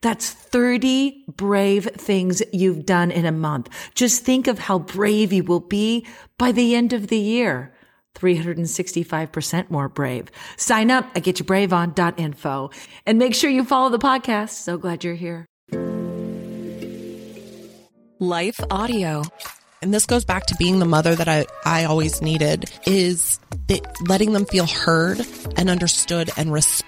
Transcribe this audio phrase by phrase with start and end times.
[0.00, 3.68] that's 30 brave things you've done in a month.
[3.94, 6.06] Just think of how brave you will be
[6.38, 7.72] by the end of the year.
[8.14, 10.30] 365% more brave.
[10.56, 12.70] Sign up at getyourbraveon.info
[13.04, 14.50] and make sure you follow the podcast.
[14.50, 15.46] So glad you're here.
[18.18, 19.22] Life audio.
[19.82, 23.38] And this goes back to being the mother that I, I always needed is
[24.06, 25.20] letting them feel heard
[25.56, 26.85] and understood and respected,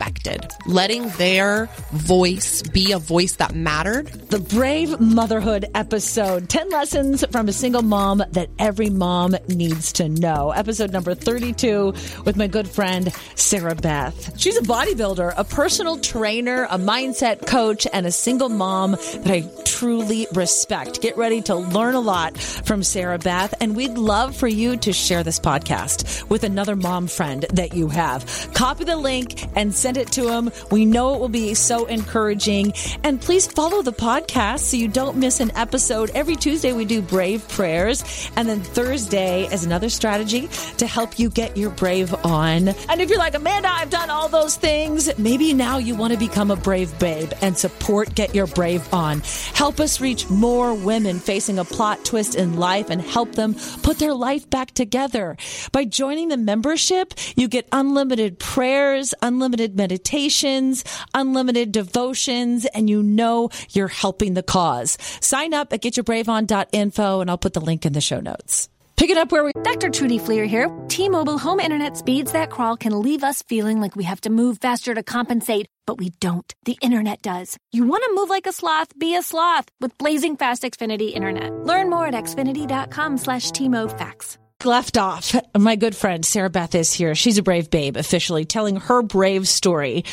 [0.67, 4.07] letting their voice be a voice that mattered.
[4.07, 10.09] The Brave Motherhood episode 10 lessons from a single mom that every mom needs to
[10.09, 10.51] know.
[10.51, 11.93] Episode number 32
[12.25, 14.39] with my good friend, Sara Beth.
[14.39, 19.49] She's a bodybuilder, a personal trainer, a mindset coach, and a single mom that I
[19.65, 21.01] truly respect.
[21.01, 24.93] Get ready to learn a lot from Sara Beth, and we'd love for you to
[24.93, 28.51] share this podcast with another mom friend that you have.
[28.55, 30.51] Copy the link and send it to them.
[30.71, 32.73] We know it will be so encouraging.
[33.03, 36.11] And please follow the podcast so you don't miss an episode.
[36.15, 38.31] Every Tuesday, we do brave prayers.
[38.37, 40.49] And then Thursday is another strategy
[40.79, 42.69] to help you get your brave on.
[42.69, 46.19] And if you're like, Amanda, I've done all those things, maybe now you want to
[46.19, 49.21] become a brave babe and support Get Your Brave On.
[49.55, 53.99] Help us reach more women facing a plot twist in life and help them put
[53.99, 55.37] their life back together.
[55.73, 60.85] By joining the membership, you get unlimited prayers, unlimited meditations,
[61.15, 64.99] unlimited devotions, and you know you're helping the cause.
[65.21, 68.69] Sign up at getyourbraveon.info and I'll put the link in the show notes.
[68.97, 69.53] Pick it up where we.
[69.63, 69.91] Dr.
[69.91, 70.69] Trudy Fleer here.
[70.89, 74.31] T Mobile home internet speeds that crawl can leave us feeling like we have to
[74.31, 76.53] move faster to compensate, but we don't.
[76.65, 77.57] The internet does.
[77.73, 78.99] You want to move like a sloth?
[78.99, 81.53] Be a sloth with blazing fast Xfinity internet.
[81.65, 86.93] Learn more at xfinity.com slash T Facts left off, my good friend Sara Beth is
[86.93, 87.15] here.
[87.15, 90.05] She's a brave babe, officially telling her brave story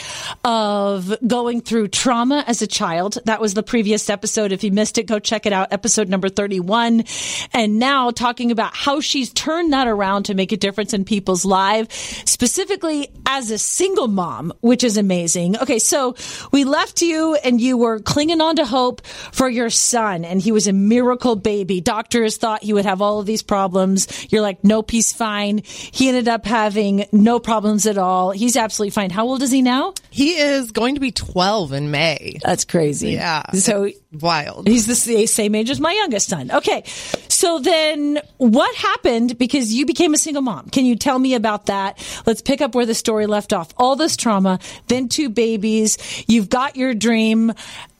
[0.44, 3.17] of going through trauma as a child.
[3.25, 4.51] That was the previous episode.
[4.51, 5.73] If you missed it, go check it out.
[5.73, 7.06] Episode number 31.
[7.53, 11.44] And now talking about how she's turned that around to make a difference in people's
[11.44, 11.95] lives,
[12.29, 15.57] specifically as a single mom, which is amazing.
[15.57, 15.79] Okay.
[15.79, 16.16] So
[16.51, 20.51] we left you and you were clinging on to hope for your son and he
[20.51, 21.81] was a miracle baby.
[21.81, 25.62] Doctors thought he would have all of these problems you're like, nope, he's fine.
[25.63, 28.31] He ended up having no problems at all.
[28.31, 29.09] He's absolutely fine.
[29.09, 29.94] How old is he now?
[30.09, 32.40] He is going to be 12 in May.
[32.44, 33.12] That's crazy.
[33.12, 33.50] Yeah.
[33.51, 34.68] So wild.
[34.68, 36.51] He's the same age as my youngest son.
[36.51, 36.84] Okay.
[37.29, 40.69] So then what happened because you became a single mom?
[40.69, 41.97] Can you tell me about that?
[42.25, 43.74] Let's pick up where the story left off.
[43.78, 45.98] All this trauma, then two babies.
[46.27, 47.54] You've got your dream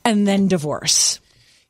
[0.04, 1.20] and then divorce.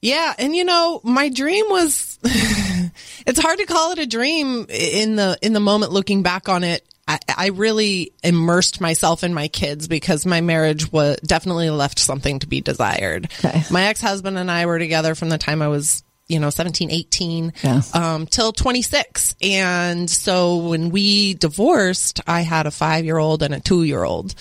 [0.05, 0.33] Yeah.
[0.37, 5.37] And you know, my dream was, it's hard to call it a dream in the,
[5.41, 6.87] in the moment looking back on it.
[7.07, 12.39] I, I really immersed myself in my kids because my marriage was definitely left something
[12.39, 13.31] to be desired.
[13.43, 13.63] Okay.
[13.71, 17.53] My ex-husband and I were together from the time I was you know 17 18
[17.63, 17.81] yeah.
[17.93, 23.53] um, till 26 and so when we divorced i had a five year old and
[23.53, 24.33] a two year old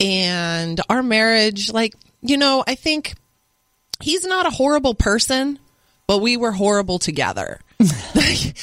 [0.00, 3.14] and our marriage like you know i think
[4.02, 5.58] he's not a horrible person
[6.10, 7.60] but we were horrible together.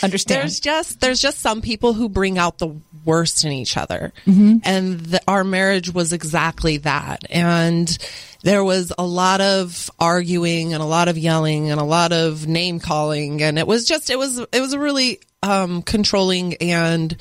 [0.04, 0.42] Understand.
[0.42, 2.76] There's just there's just some people who bring out the
[3.06, 7.22] worst in each other, and the, our marriage was exactly that.
[7.30, 7.98] And
[8.44, 12.48] there was a lot of arguing and a lot of yelling and a lot of
[12.48, 17.16] name calling, and it was just it was it was a really um, controlling and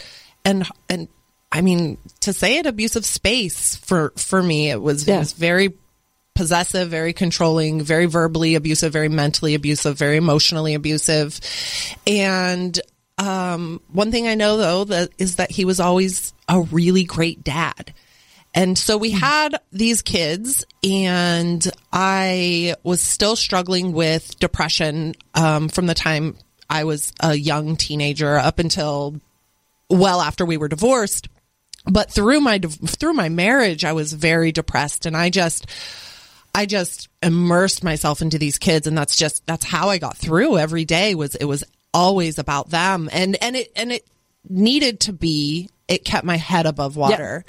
[0.45, 1.07] and and
[1.53, 4.71] I mean to say it abusive space for for me.
[4.71, 5.17] It was Yeah.
[5.17, 5.75] it was very
[6.37, 11.41] possessive, very controlling, very verbally abusive, very mentally abusive, very emotionally abusive.
[12.07, 12.79] And
[13.19, 17.43] um, one thing I know though that is that he was always a really great
[17.43, 17.93] dad.
[18.55, 25.87] And so we had these kids and I was still struggling with depression um, from
[25.87, 26.37] the time
[26.69, 29.21] I was a young teenager up until
[29.89, 31.29] well after we were divorced.
[31.85, 35.67] But through my through my marriage, I was very depressed, and I just
[36.57, 40.57] I just immersed myself into these kids, and that's just that's how I got through
[40.57, 41.15] every day.
[41.15, 41.63] Was it was
[41.93, 44.07] always about them, and and it and it
[44.49, 45.69] needed to be.
[45.87, 47.45] It kept my head above water.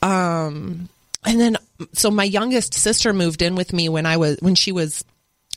[0.00, 0.88] Um,
[1.26, 1.56] and then
[1.92, 5.04] so my youngest sister moved in with me when I was when she was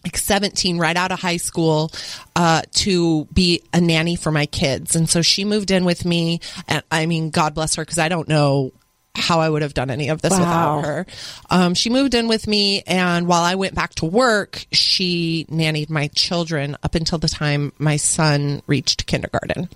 [0.03, 1.91] like 17 right out of high school
[2.35, 6.39] uh, to be a nanny for my kids and so she moved in with me
[6.69, 8.71] and i mean god bless her because i don't know
[9.19, 10.39] how i would have done any of this Wow.
[10.77, 11.05] without her.
[11.49, 15.89] Um, she moved in with me and while i went back to work she nannied
[15.89, 19.69] my children up until the time my son reached kindergarten.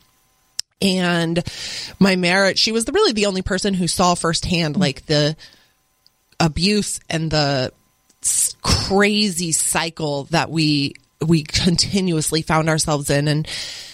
[0.82, 1.44] And
[2.00, 5.36] my marriage she was the, really the only person who saw firsthand like the
[6.40, 7.72] abuse and the
[8.62, 10.94] crazy cycle that we
[11.26, 13.28] we continuously found ourselves in.
[13.28, 13.48] And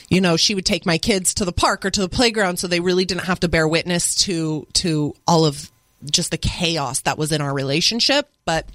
[0.09, 2.67] you know she would take my kids to the park or to the playground so
[2.67, 5.69] they really didn't have to bear witness to to all of
[6.09, 8.29] just the chaos that was in our relationship.
[8.45, 8.67] But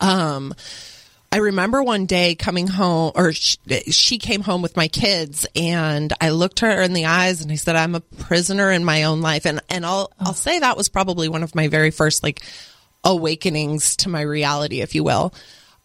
[0.00, 0.54] um
[1.32, 3.58] I remember one day coming home, or she,
[3.90, 7.56] she came home with my kids, and I looked her in the eyes and I
[7.56, 10.88] said, "I'm a prisoner in my own life," and and I'll I'll say that was
[10.88, 12.42] probably one of my very first like
[13.04, 15.34] awakenings to my reality, if you will.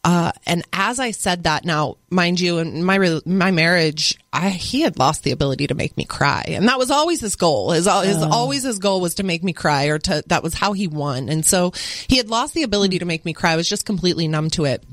[0.04, 4.50] Uh, and as I said that, now mind you, in my re- my marriage, I
[4.50, 7.72] he had lost the ability to make me cry, and that was always his goal.
[7.72, 10.74] His, his always his goal was to make me cry, or to that was how
[10.74, 11.30] he won.
[11.30, 11.72] And so
[12.08, 13.52] he had lost the ability to make me cry.
[13.52, 14.84] I was just completely numb to it.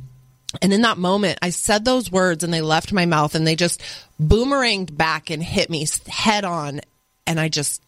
[0.63, 3.57] And in that moment, I said those words and they left my mouth and they
[3.57, 3.83] just
[4.21, 6.81] boomeranged back and hit me head on.
[7.27, 7.83] And I just,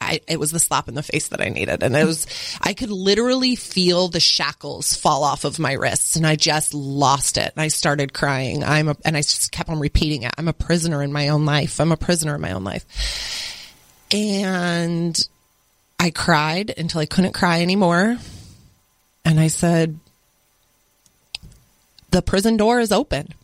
[0.00, 1.82] I, it was the slap in the face that I needed.
[1.82, 2.26] And it was,
[2.60, 7.38] I could literally feel the shackles fall off of my wrists and I just lost
[7.38, 7.52] it.
[7.56, 8.62] And I started crying.
[8.62, 10.32] I'm a, and I just kept on repeating it.
[10.36, 11.80] I'm a prisoner in my own life.
[11.80, 12.84] I'm a prisoner in my own life.
[14.12, 15.18] And
[15.98, 18.18] I cried until I couldn't cry anymore.
[19.24, 19.98] And I said,
[22.10, 23.34] the prison door is open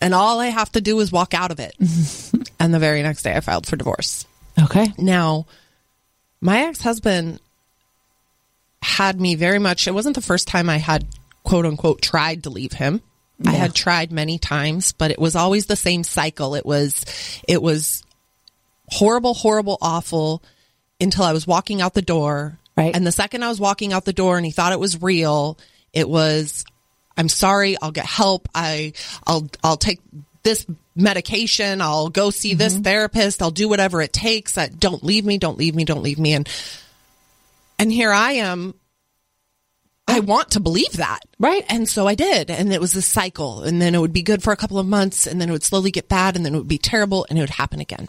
[0.00, 1.74] and all I have to do is walk out of it.
[2.60, 4.26] and the very next day I filed for divorce.
[4.62, 4.92] Okay.
[4.98, 5.46] Now,
[6.40, 7.40] my ex-husband
[8.82, 11.06] had me very much it wasn't the first time I had
[11.44, 13.02] quote unquote tried to leave him.
[13.46, 16.54] I had tried many times, but it was always the same cycle.
[16.54, 17.04] It was
[17.48, 18.02] it was
[18.88, 20.42] horrible, horrible, awful
[21.00, 22.58] until I was walking out the door.
[22.76, 22.94] Right.
[22.94, 25.58] And the second I was walking out the door and he thought it was real,
[25.92, 26.64] it was
[27.16, 28.48] I'm sorry, I'll get help.
[28.54, 28.92] I
[29.26, 30.00] I'll I'll take
[30.42, 31.80] this medication.
[31.80, 33.42] I'll go see this therapist.
[33.42, 34.56] I'll do whatever it takes.
[34.56, 35.38] Uh, don't leave me.
[35.38, 35.84] Don't leave me.
[35.84, 36.34] Don't leave me.
[36.34, 36.48] And
[37.78, 38.74] and here I am.
[40.06, 41.20] I want to believe that.
[41.38, 41.64] Right.
[41.68, 42.50] And so I did.
[42.50, 43.62] And it was a cycle.
[43.62, 45.62] And then it would be good for a couple of months and then it would
[45.62, 48.08] slowly get bad and then it would be terrible and it would happen again.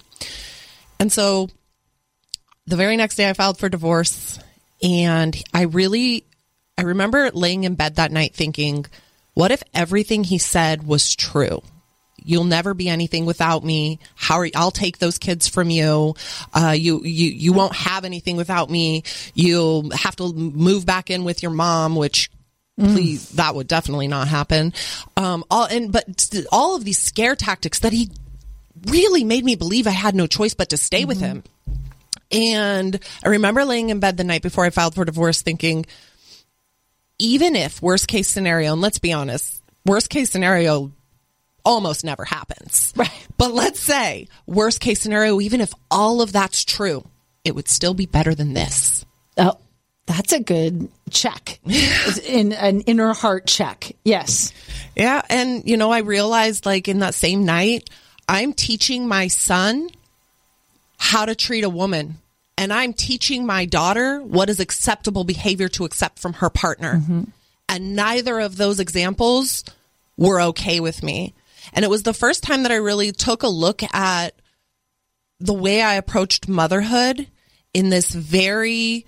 [0.99, 1.49] And so
[2.65, 4.39] the very next day I filed for divorce
[4.81, 6.25] and I really
[6.77, 8.87] I remember laying in bed that night thinking,
[9.35, 11.61] what if everything he said was true?
[12.23, 13.99] You'll never be anything without me.
[14.15, 16.15] How are I'll take those kids from you.
[16.53, 19.03] Uh, you, you, you won't have anything without me.
[19.33, 22.29] You'll have to move back in with your mom, which
[22.77, 24.73] please, that would definitely not happen.
[25.15, 26.05] Um, all, and, but
[26.51, 28.09] all of these scare tactics that he
[28.87, 31.43] really made me believe I had no choice but to stay with him.
[32.31, 35.85] And I remember laying in bed the night before I filed for divorce thinking,
[37.19, 40.91] even if worst case scenario, and let's be honest, worst case scenario
[41.65, 42.93] almost never happens.
[42.95, 43.27] Right.
[43.37, 47.05] But let's say worst case scenario, even if all of that's true,
[47.43, 49.05] it would still be better than this.
[49.37, 49.57] Oh,
[50.05, 51.59] that's a good check.
[52.25, 53.91] In an inner heart check.
[54.03, 54.53] Yes.
[54.95, 55.21] Yeah.
[55.29, 57.89] And, you know, I realized like in that same night,
[58.27, 59.89] I'm teaching my son
[60.97, 62.17] how to treat a woman.
[62.57, 66.97] And I'm teaching my daughter what is acceptable behavior to accept from her partner.
[66.97, 67.23] Mm-hmm.
[67.69, 69.63] And neither of those examples
[70.17, 71.33] were okay with me.
[71.73, 74.31] And it was the first time that I really took a look at
[75.39, 77.27] the way I approached motherhood
[77.73, 79.05] in this very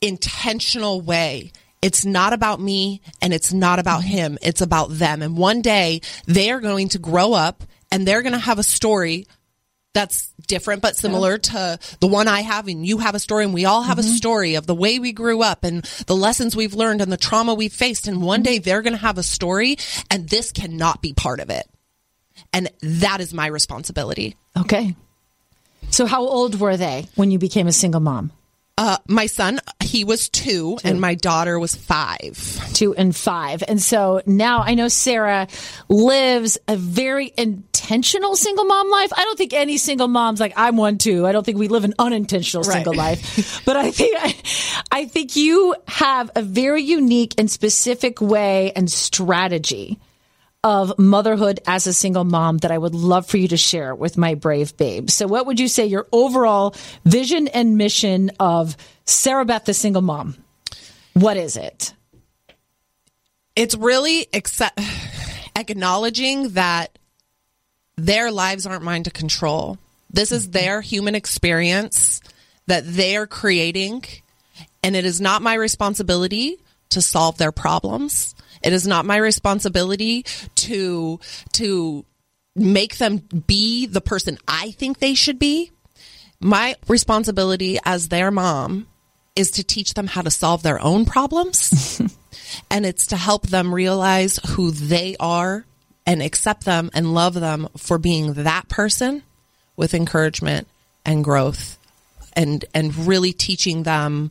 [0.00, 1.52] intentional way.
[1.82, 4.38] It's not about me and it's not about him.
[4.42, 5.22] It's about them.
[5.22, 8.62] And one day they are going to grow up and they're going to have a
[8.62, 9.26] story
[9.94, 13.54] that's different but similar to the one I have and you have a story and
[13.54, 14.10] we all have a mm-hmm.
[14.10, 17.54] story of the way we grew up and the lessons we've learned and the trauma
[17.54, 18.64] we've faced and one day mm-hmm.
[18.64, 19.78] they're going to have a story
[20.10, 21.66] and this cannot be part of it.
[22.52, 24.36] And that is my responsibility.
[24.56, 24.94] Okay.
[25.90, 28.32] So, how old were they when you became a single mom?
[28.76, 32.60] Uh, my son, he was two, and my daughter was five.
[32.74, 33.62] Two and five.
[33.68, 35.46] And so now I know Sara
[35.88, 39.12] lives a very intentional single mom life.
[39.16, 41.24] I don't think any single mom's like I'm one too.
[41.24, 42.72] I don't think we live an unintentional Right.
[42.74, 43.62] single life.
[43.64, 44.16] But I think
[44.90, 50.00] I think you have a very unique and specific way and strategy
[50.64, 54.16] of motherhood as a single mom that I would love for you to share with
[54.16, 55.10] my brave babe.
[55.10, 60.00] So what would you say your overall vision and mission of Sara Beth the single
[60.00, 60.36] mom?
[61.12, 61.92] What is it?
[63.54, 64.80] It's really accept,
[65.56, 66.98] acknowledging that
[67.96, 69.76] their lives aren't mine to control.
[70.10, 70.52] This is mm-hmm.
[70.52, 72.22] their human experience
[72.66, 74.04] that they are creating,
[74.82, 78.34] and it is not my responsibility to solve their problems.
[78.64, 80.24] It is not my responsibility
[80.56, 81.20] to
[81.52, 82.04] to
[82.56, 85.70] make them be the person I think they should be.
[86.40, 88.86] My responsibility as their mom
[89.36, 92.00] is to teach them how to solve their own problems.
[92.70, 95.64] and it's to help them realize who they are
[96.06, 99.22] and accept them and love them for being that person
[99.76, 100.68] with encouragement
[101.04, 101.78] and growth
[102.34, 104.30] and and really teaching them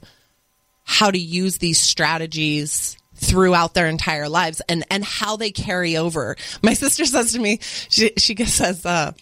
[0.86, 6.36] how to use these strategies throughout their entire lives and and how they carry over.
[6.62, 9.14] My sister says to me, she she says, uh,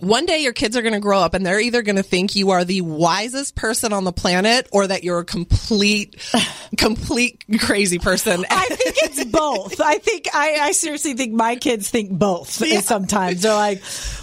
[0.00, 2.34] one day your kids are going to grow up and they're either going to think
[2.34, 6.16] you are the wisest person on the planet or that you're a complete,
[6.76, 8.44] complete crazy person.
[8.50, 9.80] I think it's both.
[9.80, 12.80] I think I, I seriously think my kids think both Yeah.
[12.80, 13.42] sometimes.
[13.42, 13.80] They're like,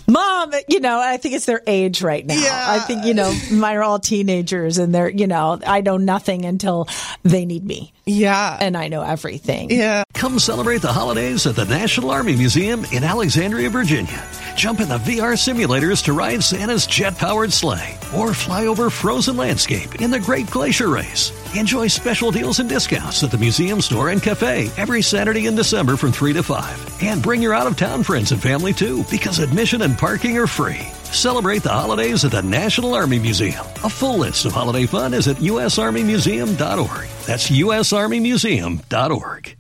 [0.08, 2.34] Mom, you know, I think it's their age right now.
[2.36, 2.66] Yeah.
[2.68, 6.46] I think, you know, mine are all teenagers and they're, you know, I know nothing
[6.46, 6.90] until
[7.24, 8.58] they need me yeah.
[8.60, 9.70] and I know everything.
[9.72, 10.04] yeah.
[10.14, 14.22] Come celebrate the holidays at the National Army Museum in Alexandria, Virginia.
[14.56, 19.38] Jump in the VR simulators to ride Santa's jet powered sleigh or fly over frozen
[19.38, 21.32] landscape in the Great Glacier Race.
[21.56, 25.96] Enjoy special deals and discounts at the museum store and cafe every Saturday in December
[25.96, 27.04] from 3 to 5.
[27.04, 30.48] And bring your out of town friends and family too because admission and parking are
[30.48, 30.86] free.
[31.12, 33.66] Celebrate the holidays at the National Army Museum.
[33.84, 37.08] A full list of holiday fun is at usarmymuseum.org.
[37.26, 39.56] That's usarmymuseum.org.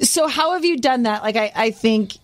[0.00, 1.22] So how have you done that?
[1.22, 2.16] Like, I, I think,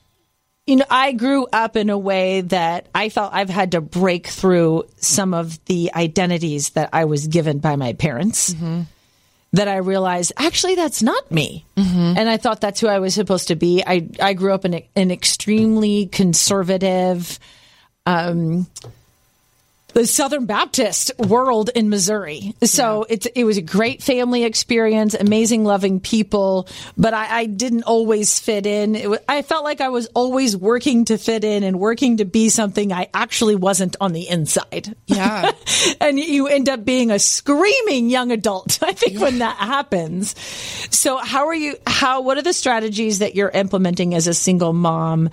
[0.67, 4.29] you know, I grew up in a way that I felt I've had to break
[4.29, 8.55] through some of the identities that I was given by my parents.
[8.55, 8.83] Mm-hmm.
[9.53, 12.19] That I realized actually that's not me, mm-hmm.
[12.19, 13.83] and I thought that's who I was supposed to be.
[13.87, 17.39] I I grew up in a, an extremely conservative,
[18.07, 18.67] um,
[19.97, 22.55] the Southern Baptist world in Missouri.
[22.63, 26.69] So it's it was a great family experience, amazing, loving people.
[26.99, 28.95] But I, I didn't always fit in.
[28.95, 32.27] It wa- I felt like I was always working to fit in and working to
[32.27, 34.95] be something I actually wasn't on the inside.
[35.07, 35.51] Yeah.
[36.01, 38.79] and you end up being a screaming young adult.
[38.83, 40.39] I think when that happens.
[40.95, 41.77] So how are you?
[41.87, 42.21] How?
[42.21, 45.31] What are the strategies that you're implementing as a single mom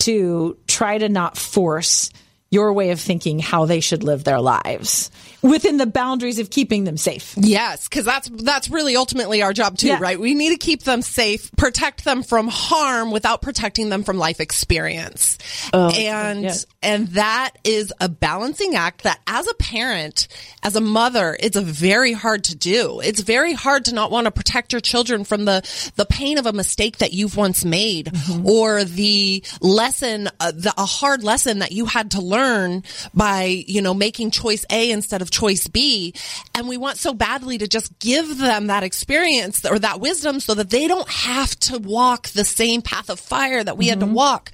[0.00, 2.10] to try to not force?
[2.50, 5.10] Your way of thinking how they should live their lives
[5.44, 7.34] within the boundaries of keeping them safe.
[7.36, 9.98] Yes, because that's that's really ultimately our job too, Yeah.
[10.00, 10.18] right?
[10.18, 14.40] We need to keep them safe, protect them from harm without protecting them from life
[14.40, 15.38] experience,
[15.72, 16.54] and yeah.
[16.82, 20.28] and that is a balancing act that, as a parent,
[20.62, 23.00] as a mother, it's a very hard to do.
[23.00, 25.62] It's very hard to not want to protect your children from the
[25.96, 28.10] the pain of a mistake that you've once made,
[28.44, 32.82] or the lesson, uh, the, a hard lesson that you had to learn
[33.12, 36.14] by you know making choice A instead of choice B,
[36.54, 40.54] and we want so badly to just give them that experience or that wisdom so
[40.54, 44.06] that they don't have to walk the same path of fire that we had to
[44.06, 44.14] mm-hmm.
[44.14, 44.52] walk.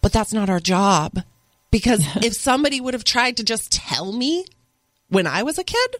[0.00, 1.20] But that's not our job.
[1.70, 4.44] Because if somebody would have tried to just tell me
[5.08, 5.96] when I was a kid,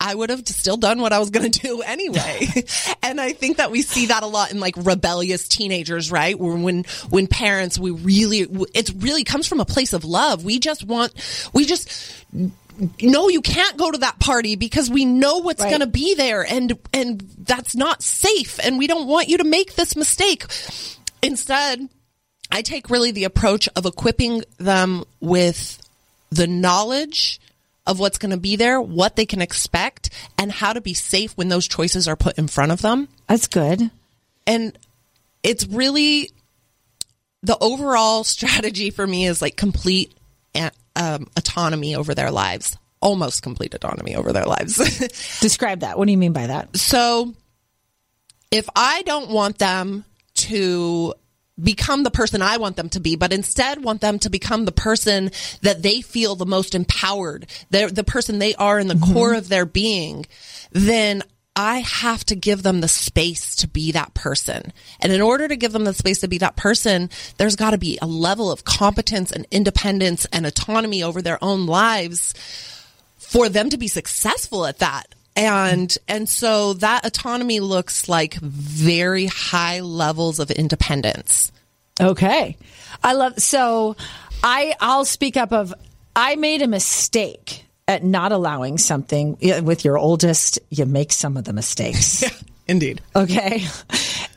[0.00, 2.48] I would have still done what I was going to do anyway.
[3.02, 6.38] and I think that we see that a lot in like rebellious teenagers, right?
[6.38, 8.40] When, when, when parents, we really,
[8.74, 10.44] it really comes from a place of love.
[10.44, 11.14] We just want,
[11.54, 11.88] we just,
[13.00, 15.70] no, you can't go to that party because we know what's Right.
[15.70, 18.58] going to be there and, and that's not safe.
[18.64, 20.44] And we don't want you to make this mistake.
[21.22, 21.88] Instead,
[22.50, 25.80] I take really the approach of equipping them with
[26.30, 27.40] the knowledge
[27.86, 31.36] of what's going to be there, what they can expect, and how to be safe
[31.36, 33.08] when those choices are put in front of them.
[33.28, 33.90] That's good.
[34.46, 34.76] And
[35.42, 36.30] it's really
[37.42, 40.12] the overall strategy for me is like complete
[40.96, 44.76] um, autonomy over their lives, almost complete autonomy over their lives.
[45.40, 45.98] Describe that.
[45.98, 46.76] What do you mean by that?
[46.76, 47.34] So,
[48.50, 51.14] if I don't want them to
[51.62, 54.72] become the person I want them to be, but instead want them to become the
[54.72, 55.30] person
[55.62, 59.12] that they feel the most empowered, they're the person they are in the mm-hmm.
[59.12, 60.26] core of their being,
[60.72, 61.22] then
[61.56, 64.72] I have to give them the space to be that person.
[65.00, 67.78] And in order to give them the space to be that person, there's got to
[67.78, 72.34] be a level of competence and independence and autonomy over their own lives
[73.18, 75.14] for them to be successful at that.
[75.36, 81.52] And, and so that autonomy looks like very high levels of independence.
[82.00, 82.56] Okay.
[83.02, 83.96] I love, so
[84.42, 85.72] I, I'll speak up of,
[86.16, 90.58] I made a mistake at not allowing something with your oldest.
[90.70, 92.24] You make some of the mistakes.
[92.66, 93.02] Yeah, indeed.
[93.14, 93.62] Okay.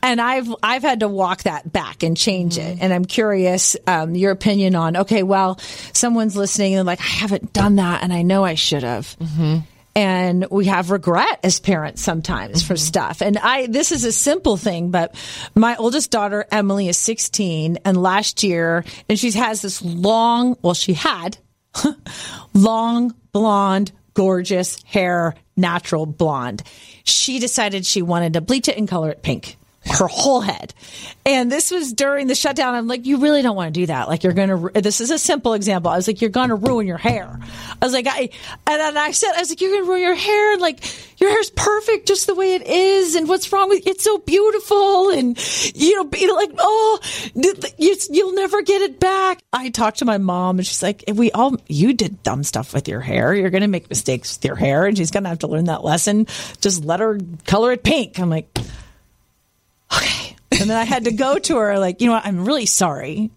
[0.02, 2.72] And I've, I've had to walk that back and change mm-hmm.
[2.72, 2.78] it.
[2.82, 5.58] And I'm curious, um, your opinion on, okay, well,
[5.94, 9.16] someone's listening and like, I haven't done that and I know I should have.
[9.18, 9.58] Mm-hmm
[9.98, 12.68] and we have regret as parents sometimes mm-hmm.
[12.68, 13.20] for stuff.
[13.20, 15.12] And I, this is a simple thing, but
[15.56, 20.74] my oldest daughter, Emily, is 16 and last year, and she has this long, well,
[20.74, 21.36] she had
[22.54, 26.62] long, blonde, gorgeous hair, natural blonde.
[27.04, 29.57] She decided she wanted to bleach it and color it pink
[29.90, 30.74] her whole head.
[31.26, 32.74] And this was during the shutdown.
[32.74, 34.08] I'm like, you really don't want to do that.
[34.08, 35.90] Like, you're going to, this is a simple example.
[35.90, 37.38] I was like, you're going to ruin your hair.
[37.80, 38.30] I was like, I,
[38.66, 40.52] and then I said, I was like, you're going to ruin your hair.
[40.52, 40.82] And like,
[41.18, 43.14] your hair's perfect just the way it is.
[43.14, 45.10] And what's wrong with It's so beautiful.
[45.10, 45.38] And,
[45.74, 47.00] you know, be like, oh,
[47.78, 49.42] you'll never get it back.
[49.52, 52.88] I talked to my mom and she's like, we all, you did dumb stuff with
[52.88, 53.34] your hair.
[53.34, 55.64] You're going to make mistakes with your hair and she's going to have to learn
[55.64, 56.26] that lesson.
[56.60, 58.18] Just let her color it pink.
[58.18, 58.56] I'm like,
[59.94, 60.36] okay.
[60.52, 62.26] And then I had to go to her like, you know what?
[62.26, 63.30] I'm really sorry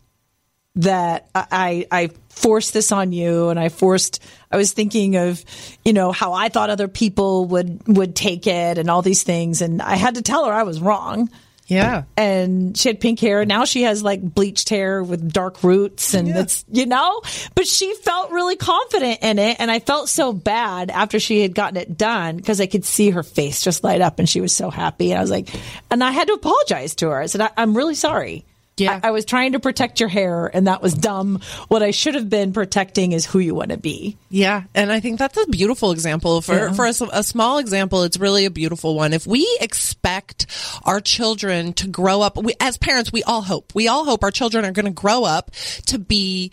[0.76, 5.44] that I, I forced this on you and I forced, I was thinking of,
[5.84, 9.62] you know, how I thought other people would, would take it and all these things.
[9.62, 11.30] And I had to tell her I was wrong.
[11.72, 12.04] Yeah.
[12.18, 13.46] And she had pink hair.
[13.46, 16.42] Now she has like bleached hair with dark roots and yeah.
[16.42, 17.22] it's, you know,
[17.56, 19.56] but she felt really confident in it.
[19.58, 23.12] And I felt so bad after she had gotten it done because I could see
[23.12, 25.12] her face just light up and she was so happy.
[25.12, 25.48] And I was like,
[25.90, 27.22] and I had to apologize to her.
[27.22, 28.44] I said, I- I'm really sorry.
[28.78, 29.00] Yeah.
[29.04, 31.42] I, I, was trying to protect your hair and that was dumb.
[31.68, 34.18] What I should have been protecting is who you want to be.
[34.30, 34.64] Yeah.
[34.74, 36.74] And I think that's a beautiful example for, yeah.
[36.74, 38.04] for a, a small example.
[38.04, 39.14] It's really a beautiful one.
[39.14, 40.48] If we expect
[40.84, 44.32] our children to grow up, we, as parents, we all hope, we all hope our
[44.32, 45.52] children are going to grow up
[45.88, 46.52] to be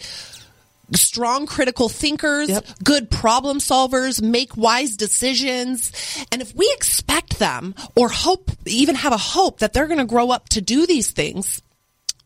[0.93, 2.67] strong critical thinkers, yep.
[2.83, 5.93] good problem solvers, make wise decisions.
[6.33, 10.07] And if we expect them or hope, even have a hope that they're going to
[10.07, 11.63] grow up to do these things,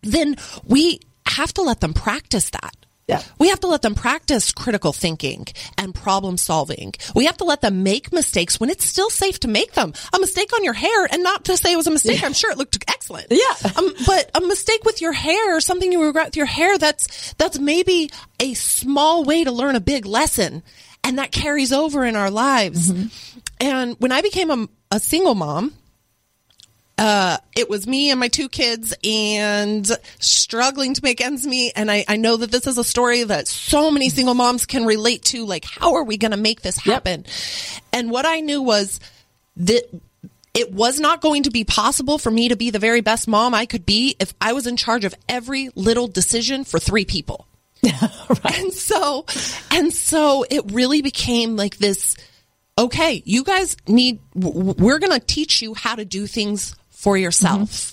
[0.03, 2.77] then we have to let them practice that.
[3.09, 3.21] Yeah.
[3.39, 6.95] We have to let them practice critical thinking and problem solving.
[7.17, 9.93] We have to let them make mistakes when it's still safe to make them.
[10.15, 12.21] A mistake on your hair and not to say it was a mistake.
[12.21, 12.27] Yeah.
[12.27, 13.27] I'm sure it looked excellent.
[13.31, 13.71] Yeah.
[13.77, 17.35] Um, but a mistake with your hair, or something you regret with your hair, that's,
[17.35, 20.63] that's maybe a small way to learn a big lesson.
[21.03, 22.93] And that carries over in our lives.
[22.93, 23.39] Mm-hmm.
[23.61, 25.75] And when I became a, a single mom,
[27.03, 31.73] uh, it was me and my two kids and struggling to make ends meet.
[31.75, 34.85] And I, I know that this is a story that so many single moms can
[34.85, 35.45] relate to.
[35.45, 37.23] Like, how are we going to make this happen?
[37.23, 37.83] Yep.
[37.93, 39.01] And what I knew was
[39.57, 39.83] that
[40.55, 43.53] it was not going to be possible for me to be the very best mom
[43.53, 47.49] I could be if I was in charge of every little decision for three people.
[47.83, 48.61] right.
[48.61, 49.27] And so,
[49.73, 52.17] and so it really became like this,
[52.79, 57.71] okay, you guys need, we're going to teach you how to do things for yourself.
[57.71, 57.89] Mm-hmm.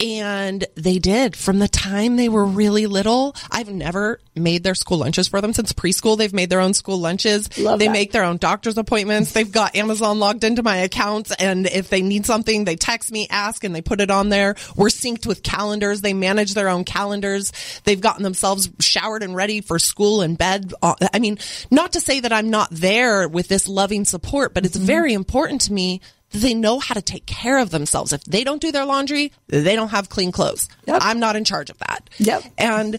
[0.00, 3.36] And they did from the time they were really little.
[3.48, 6.18] I've never made their school lunches for them since preschool.
[6.18, 7.56] They've made their own school lunches.
[7.56, 7.92] Love they that.
[7.92, 9.30] make their own doctor's appointments.
[9.32, 11.32] They've got Amazon logged into my accounts.
[11.38, 14.56] And if they need something, they text me, ask, and they put it on there.
[14.74, 16.00] We're synced with calendars.
[16.00, 17.52] They manage their own calendars.
[17.84, 20.74] They've gotten themselves showered and ready for school and bed.
[20.82, 21.38] I mean,
[21.70, 24.86] not to say that I'm not there with this loving support, but it's mm-hmm.
[24.86, 26.00] very important to me
[26.34, 28.12] they know how to take care of themselves.
[28.12, 30.68] If they don't do their laundry, they don't have clean clothes.
[30.86, 31.00] Yep.
[31.02, 32.10] I'm not in charge of that.
[32.18, 32.42] Yep.
[32.58, 32.96] And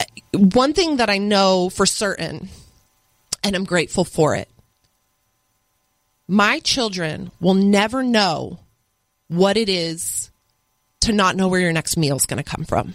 [0.00, 2.48] uh, one thing that I know for certain,
[3.44, 4.48] and I'm grateful for it,
[6.26, 8.58] my children will never know
[9.28, 10.30] what it is
[11.02, 12.94] to not know where your next meal is going to come from.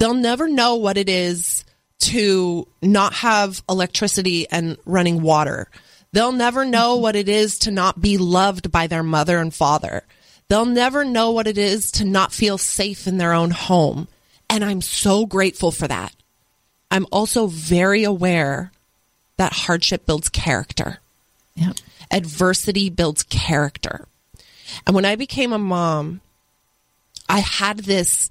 [0.00, 1.64] They'll never know what it is
[2.00, 5.68] to not have electricity and running water.
[6.12, 10.02] They'll never know what it is to not be loved by their mother and father.
[10.48, 14.08] They'll never know what it is to not feel safe in their own home.
[14.48, 16.14] And I'm so grateful for that.
[16.90, 18.70] I'm also very aware
[19.36, 20.98] that hardship builds character.
[21.54, 21.72] Yeah.
[22.10, 24.06] Adversity builds character.
[24.86, 26.20] And when I became a mom,
[27.28, 28.30] I had this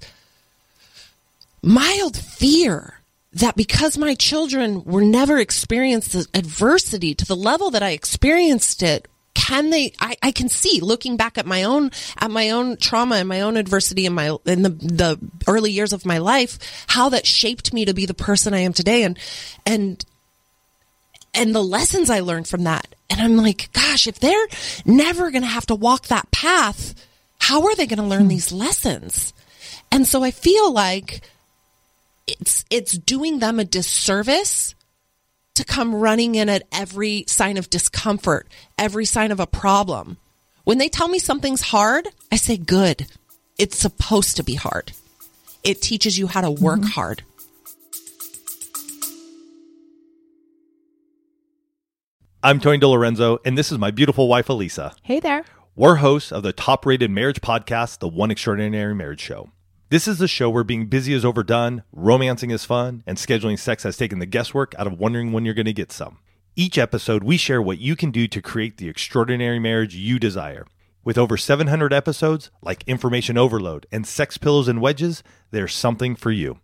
[1.62, 2.95] mild fear
[3.36, 9.08] that because my children were never experienced adversity to the level that I experienced it,
[9.34, 13.16] can they I, I can see looking back at my own at my own trauma
[13.16, 17.10] and my own adversity in my in the the early years of my life how
[17.10, 19.02] that shaped me to be the person I am today.
[19.02, 19.18] And
[19.66, 20.02] and
[21.34, 22.94] and the lessons I learned from that.
[23.10, 24.48] And I'm like gosh if they're
[24.86, 26.94] never going to have to walk that path
[27.38, 28.28] how are they going to learn hmm.
[28.28, 29.34] these lessons?
[29.92, 31.20] And so I feel like
[32.26, 34.74] it's it's doing them a disservice
[35.54, 40.18] to come running in at every sign of discomfort, every sign of a problem.
[40.64, 43.06] When they tell me something's hard, I say good.
[43.58, 44.92] It's supposed to be hard.
[45.64, 46.90] It teaches you how to work mm-hmm.
[46.90, 47.22] hard.
[52.42, 54.94] I'm Tony DiLorenzo, and this is my beautiful wife, Alisa.
[55.02, 55.44] Hey there.
[55.74, 59.50] We're hosts of the top rated marriage podcast, The One Extraordinary Marriage Show.
[59.88, 63.84] This is the show where being busy is overdone, romancing is fun, and scheduling sex
[63.84, 66.18] has taken the guesswork out of wondering when you're going to get some.
[66.56, 70.66] Each episode, we share what you can do to create the extraordinary marriage you desire.
[71.04, 75.22] With over 700 episodes, like Information Overload and Sex Pillows and Wedges,
[75.52, 76.58] there's something for you.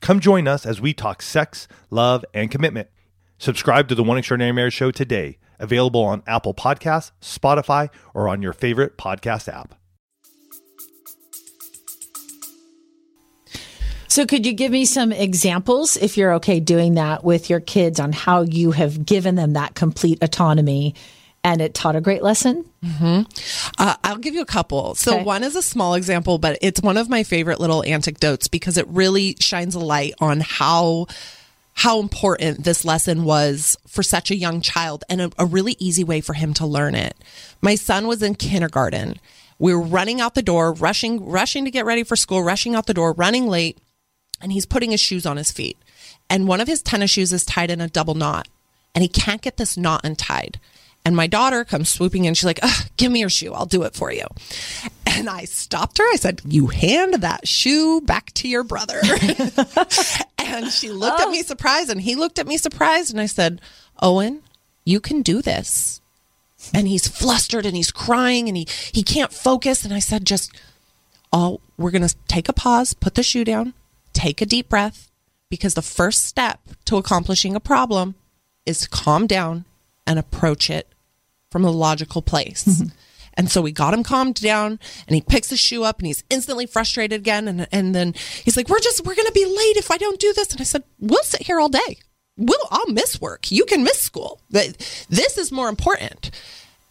[0.00, 2.88] Come join us as we talk sex, love, and commitment.
[3.36, 8.40] Subscribe to the One Extraordinary Marriage Show today, available on Apple Podcasts, Spotify, or on
[8.40, 9.74] your favorite podcast app.
[14.14, 17.98] So, could you give me some examples, if you're okay doing that with your kids,
[17.98, 20.94] on how you have given them that complete autonomy
[21.42, 22.64] and it taught a great lesson?
[22.84, 23.22] Mm-hmm.
[23.76, 24.94] Uh, I'll give you a couple.
[24.94, 25.24] So, okay.
[25.24, 28.86] one is a small example, but it's one of my favorite little anecdotes because it
[28.86, 31.06] really shines a light on how
[31.72, 36.04] how important this lesson was for such a young child and a, a, really easy
[36.04, 37.16] way for him to learn it.
[37.60, 39.18] My son was in kindergarten.
[39.58, 42.86] We were running out the door, rushing, rushing to get ready for school, rushing out
[42.86, 43.80] the door, running late
[44.44, 45.78] and he's putting his shoes on his feet.
[46.28, 48.46] And one of his tennis shoes is tied in a double knot,
[48.94, 50.60] and he can't get this knot untied.
[51.02, 52.34] And my daughter comes swooping in.
[52.34, 52.60] She's like,
[52.96, 53.52] Give me your shoe.
[53.52, 54.26] I'll do it for you.
[55.06, 56.04] And I stopped her.
[56.04, 59.00] I said, You hand that shoe back to your brother.
[60.38, 61.26] and she looked oh.
[61.26, 63.12] at me surprised, and he looked at me surprised.
[63.12, 63.60] And I said,
[64.00, 64.42] Owen,
[64.84, 66.00] you can do this.
[66.72, 69.84] And he's flustered and he's crying and he, he can't focus.
[69.84, 70.52] And I said, Just,
[71.32, 73.74] oh, we're going to take a pause, put the shoe down,
[74.24, 75.10] take a deep breath
[75.50, 78.14] because the first step to accomplishing a problem
[78.64, 79.66] is to calm down
[80.06, 80.88] and approach it
[81.50, 82.64] from a logical place.
[82.64, 82.88] Mm-hmm.
[83.34, 86.24] And so we got him calmed down and he picks his shoe up and he's
[86.30, 87.48] instantly frustrated again.
[87.48, 90.20] And, and then he's like, we're just, we're going to be late if I don't
[90.20, 90.52] do this.
[90.52, 91.98] And I said, we'll sit here all day.
[92.38, 93.50] We'll, I'll miss work.
[93.50, 94.40] You can miss school.
[94.50, 96.30] This is more important.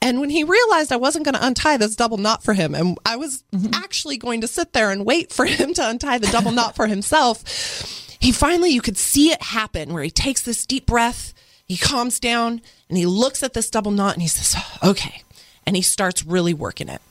[0.04, 2.98] And when he realized I wasn't going to untie this double knot for him, and
[3.06, 3.74] I was mm-hmm.
[3.74, 6.88] actually going to sit there and wait for him to untie the double knot for
[6.88, 11.34] himself, he finally, you could see it happen where he takes this deep breath,
[11.66, 15.24] he calms down, and he looks at this double knot and he says, okay.
[15.66, 17.02] And he starts really working it.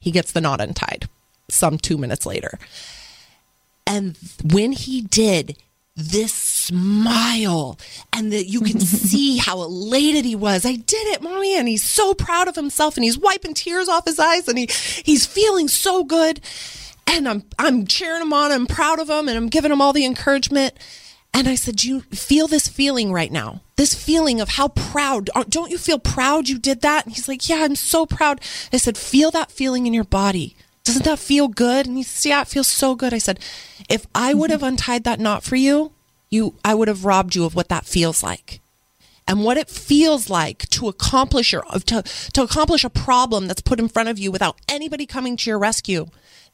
[0.00, 1.06] He gets the knot untied
[1.50, 2.58] some two minutes later.
[3.86, 5.58] And when he did,
[5.94, 6.32] this
[6.66, 7.78] smile
[8.12, 10.64] and that you can see how elated he was.
[10.64, 11.56] I did it, mommy.
[11.56, 14.68] And he's so proud of himself and he's wiping tears off his eyes and he,
[15.04, 16.40] he's feeling so good.
[17.06, 18.50] And I'm, I'm cheering him on.
[18.50, 20.74] I'm proud of him and I'm giving him all the encouragement.
[21.32, 23.60] And I said, you feel this feeling right now?
[23.76, 27.04] This feeling of how proud, uh, don't you feel proud you did that?
[27.04, 28.40] And he's like, yeah, I'm so proud.
[28.72, 31.86] I said, feel that feeling in your body doesn't that feel good?
[31.86, 33.14] And he said, yeah, it feels so good.
[33.14, 33.40] I said,
[33.88, 34.60] if I would mm-hmm.
[34.60, 35.92] have untied that knot for you,
[36.34, 38.60] you, I would have robbed you of what that feels like
[39.26, 43.80] and what it feels like to accomplish or to, to accomplish a problem that's put
[43.80, 46.06] in front of you without anybody coming to your rescue.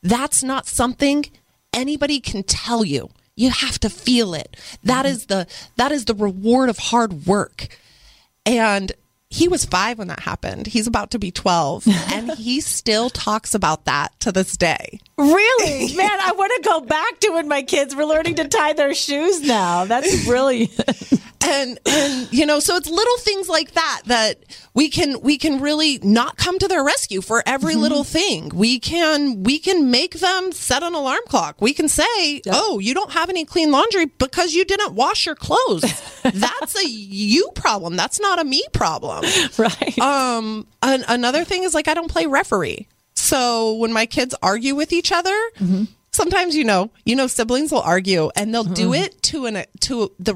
[0.02, 1.24] That's not something
[1.72, 3.10] anybody can tell you.
[3.36, 4.56] You have to feel it.
[4.84, 5.26] That mm-hmm.
[5.28, 7.68] the that is the reward of hard work.
[8.44, 8.92] And
[9.30, 10.66] he was five when that happened.
[10.66, 15.00] He's about to be 12 and he still talks about that to this day.
[15.20, 15.94] Really?
[15.96, 18.94] Man, I want to go back to when my kids were learning to tie their
[18.94, 19.84] shoes now.
[19.84, 20.72] That's brilliant.
[21.42, 25.58] and and you know so it's little things like that that we can we can
[25.58, 27.80] really not come to their rescue for every Mm-hmm.
[27.80, 32.42] little thing we can we can make them set an alarm clock we can say
[32.50, 35.82] oh you don't have any clean laundry because you didn't wash your clothes
[36.34, 39.24] that's a you problem that's not a me problem
[39.56, 39.98] Right.
[39.98, 44.74] um an, another thing is like i don't play referee so when my kids argue
[44.74, 45.36] with each other
[46.12, 50.10] sometimes you know you know siblings will argue and they'll do it to an to
[50.18, 50.34] the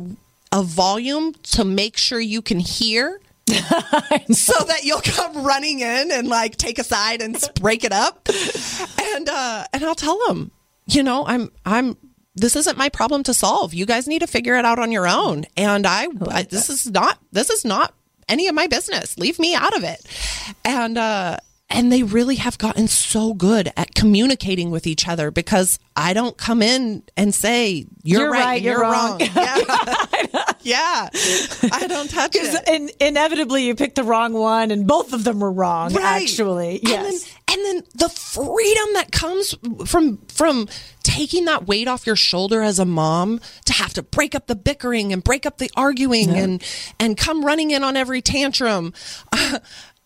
[0.52, 6.28] a volume to make sure you can hear so that you'll come running in and
[6.28, 8.28] like take a side and break it up.
[9.14, 10.50] And uh and i'll tell them
[10.86, 11.96] you know i'm i'm
[12.36, 13.74] this isn't my problem to solve.
[13.74, 15.44] You guys need to figure it out on your own.
[15.56, 17.94] And i, I this is not this is not
[18.28, 19.18] any of my business.
[19.18, 20.00] Leave me out of it.
[20.64, 21.36] And uh
[21.70, 26.36] and they really have gotten so good at communicating with each other because I don't
[26.36, 29.30] come in and say you're, You're right, right, you're you're, wrong." wrong.
[29.34, 30.44] Yeah.
[30.62, 31.08] yeah,
[31.72, 32.68] I don't touch it.
[32.68, 35.92] in, inevitably, you picked the wrong one, and both of them were wrong.
[35.92, 36.22] Right.
[36.22, 37.24] Actually, And yes.
[37.24, 39.54] then, and then the freedom that comes
[39.86, 40.66] from from
[41.02, 44.56] taking that weight off your shoulder as a mom to have to break up the
[44.56, 46.62] bickering and break up the arguing and
[46.98, 48.92] and come running in on every tantrum.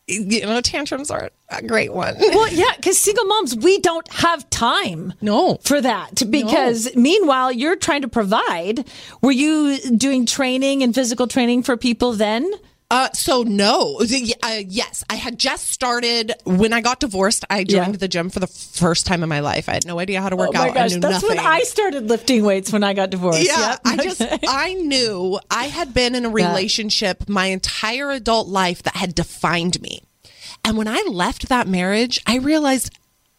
[0.09, 2.16] You know, tantrums are a great one.
[2.38, 5.12] Well, yeah, because single moms, we don't have time.
[5.21, 5.59] No.
[5.62, 6.23] For that.
[6.31, 8.88] Because meanwhile, you're trying to provide.
[9.23, 12.49] Were you doing training and physical training for people then?
[12.90, 17.44] Uh, so no, uh, yes, I had just started when I got divorced.
[17.51, 17.98] I joined Yeah.
[17.98, 19.68] the gym for the first time in my life.
[19.68, 20.74] I had no idea how to work oh my out.
[20.74, 21.29] gosh, that's nothing.
[21.29, 23.44] when I started lifting weights when I got divorced.
[23.44, 23.81] Yeah, Yep.
[23.85, 28.96] I just I knew I had been in a relationship my entire adult life that
[28.96, 30.01] had defined me.
[30.64, 32.90] And when I left that marriage, I realized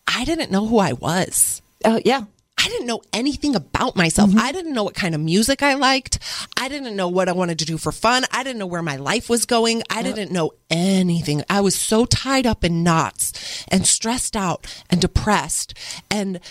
[0.08, 1.64] I didn't know who I was.
[1.84, 2.26] Oh, yeah.
[2.60, 4.32] I didn't know anything about myself.
[4.32, 4.40] Mm-hmm.
[4.40, 6.20] I didn't know what kind of music I liked.
[6.58, 8.26] I didn't know what I wanted to do for fun.
[8.32, 9.82] I didn't know where my life was going.
[9.90, 11.42] I didn't know anything.
[11.50, 15.74] I was so tied up in knots and stressed out and depressed
[16.12, 16.42] and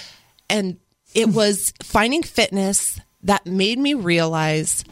[0.48, 0.78] and
[1.14, 1.34] it hmm.
[1.34, 4.84] was finding fitness that made me realize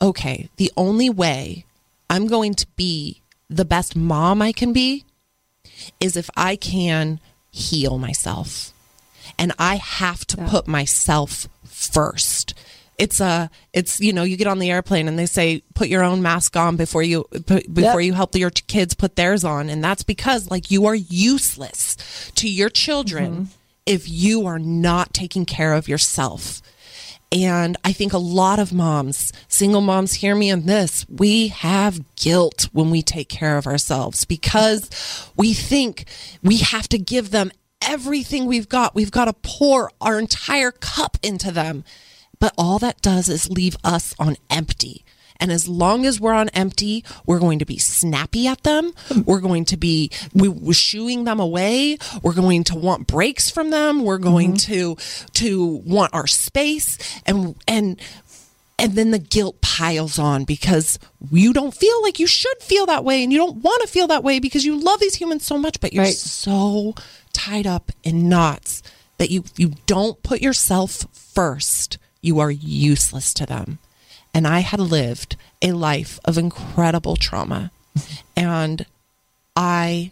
[0.00, 1.64] okay, the only way
[2.08, 5.04] I'm going to be the best mom I can be
[6.00, 8.73] is if I can heal myself.
[9.38, 12.54] And I have to put myself first.
[12.96, 16.04] It's a, it's you know, you get on the airplane and they say put your
[16.04, 19.82] own mask on before you put, before you help your kids put theirs on, and
[19.82, 21.96] that's because like you are useless
[22.36, 23.44] to your children mm-hmm.
[23.84, 26.62] if you are not taking care of yourself.
[27.32, 31.04] And I think a lot of moms, single moms, hear me on this.
[31.08, 34.88] We have guilt when we take care of ourselves because
[35.36, 36.04] we think
[36.44, 37.50] we have to give them
[37.86, 38.94] everything we've got.
[38.94, 41.84] We've got to pour our entire cup into them.
[42.40, 45.04] But all that does is leave us on empty.
[45.40, 48.92] And as long as we're on empty, we're going to be snappy at them.
[49.24, 51.98] We're going to be we, we're shooing them away.
[52.22, 54.04] We're going to want breaks from them.
[54.04, 54.94] We're going mm-hmm.
[54.94, 58.00] to to want our space and and
[58.78, 60.98] and then the guilt piles on because
[61.30, 64.06] you don't feel like you should feel that way and you don't want to feel
[64.08, 66.14] that way because you love these humans so much but you're Right.
[66.14, 66.94] so
[67.34, 68.82] tied up in knots
[69.18, 71.98] that you you don't put yourself first.
[72.22, 73.78] You are useless to them.
[74.32, 77.70] And i had lived a life of incredible trauma.
[78.36, 78.86] And
[79.56, 80.10] i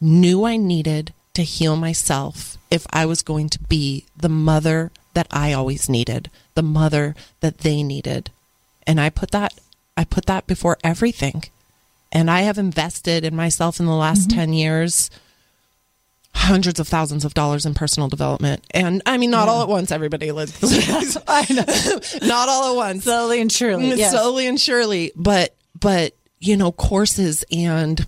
[0.00, 5.26] knew i needed to heal myself if i was going to be the mother that
[5.30, 8.30] i always needed the mother that they needed.
[8.86, 9.58] And i put that
[9.96, 11.44] i put that before everything.
[12.12, 14.38] And i have invested in myself in the last mm-hmm.
[14.38, 15.10] 10 years
[16.38, 19.90] hundreds of thousands of dollars in personal development and i mean not all at once
[19.90, 20.30] everybody
[21.50, 21.64] know.
[22.22, 23.88] not all at once Slowly and surely.
[23.88, 24.12] Yes.
[24.12, 28.06] slowly and surely but but you know courses and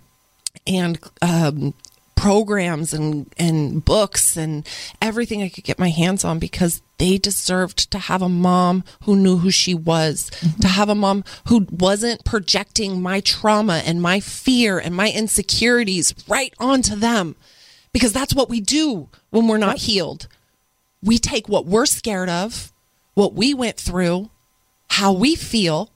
[0.66, 1.75] and um
[2.21, 4.69] programs and and books and
[5.01, 9.16] everything I could get my hands on because they deserved to have a mom who
[9.16, 14.21] knew who she was, to have a mom who wasn't projecting my trauma and my
[14.21, 17.37] fear and my insecurities right onto them.
[17.92, 20.29] Because that's what we do when we're not healed.
[21.03, 22.72] We take what we're scared of,
[23.14, 24.31] what we went through,
[24.88, 25.90] how we feel,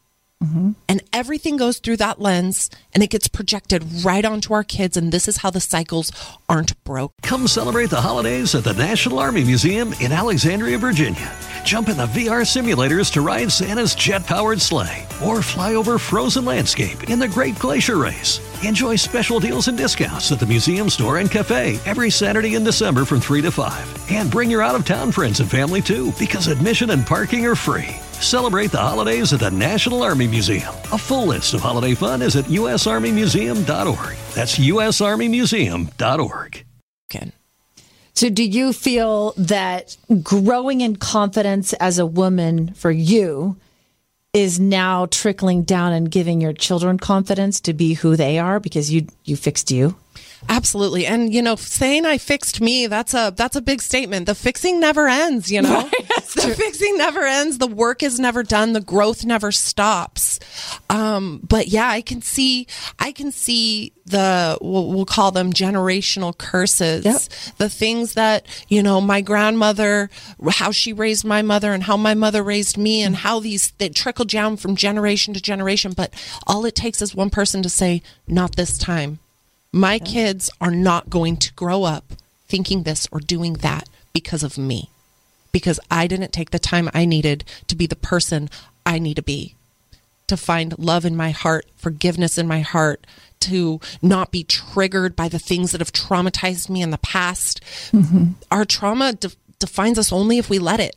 [0.45, 0.73] Mm-hmm.
[0.89, 4.97] and everything goes through that lens and it gets projected right onto our kids.
[4.97, 6.13] And this is how the cycles
[6.49, 7.13] aren't broke.
[7.23, 11.33] Come celebrate the holidays at the National Army Museum in Alexandria, Virginia.
[11.65, 16.45] Jump in the VR simulators to ride Santa's jet powered sleigh or fly over frozen
[16.45, 18.39] landscape in the Great Glacier Race.
[18.63, 23.07] Enjoy special deals and discounts at the museum store and cafe every Saturday in December
[23.07, 24.11] from 3 to 5.
[24.13, 27.55] And bring your out of town friends and family too because admission and parking are
[27.57, 27.97] free.
[28.21, 30.69] Celebrate the holidays at the National Army Museum.
[30.93, 34.17] A full list of holiday fun is at usarmymuseum.org.
[34.35, 36.65] That's usarmymuseum.org.
[37.11, 37.33] Again.
[38.15, 43.57] So, do you feel that growing in confidence as a woman for you
[44.33, 48.91] is now trickling down and giving your children confidence to be who they are because
[48.91, 49.97] you you fixed you?
[50.49, 51.07] Absolutely.
[51.07, 54.27] And you know, saying I fixed me, that's a that's a big statement.
[54.27, 55.83] The fixing never ends, you know.
[56.35, 57.59] the fixing never ends.
[57.59, 58.73] The work is never done.
[58.73, 60.41] The growth never stops.
[60.91, 62.67] Um, but yeah, I can see
[62.99, 67.05] I can see the we'll, we'll call them generational curses.
[67.05, 67.57] Yep.
[67.59, 70.11] The things that, you know, my grandmother
[70.51, 73.89] how she raised my mother and how my mother raised me and how these they
[73.89, 76.13] trickle down from generation to generation, but
[76.47, 79.19] all it takes is one person to say not this time.
[79.75, 82.13] My kids are not going to grow up
[82.47, 84.89] thinking this or doing that because of me,
[85.51, 88.49] because I didn't take the time I needed to be the person
[88.87, 89.57] I need to be,
[90.29, 93.05] to find love in my heart, forgiveness in my heart,
[93.41, 97.61] to not be triggered by the things that have traumatized me in the past.
[97.91, 98.35] Mm-hmm.
[98.53, 100.95] Our trauma de- defines us only if we let it.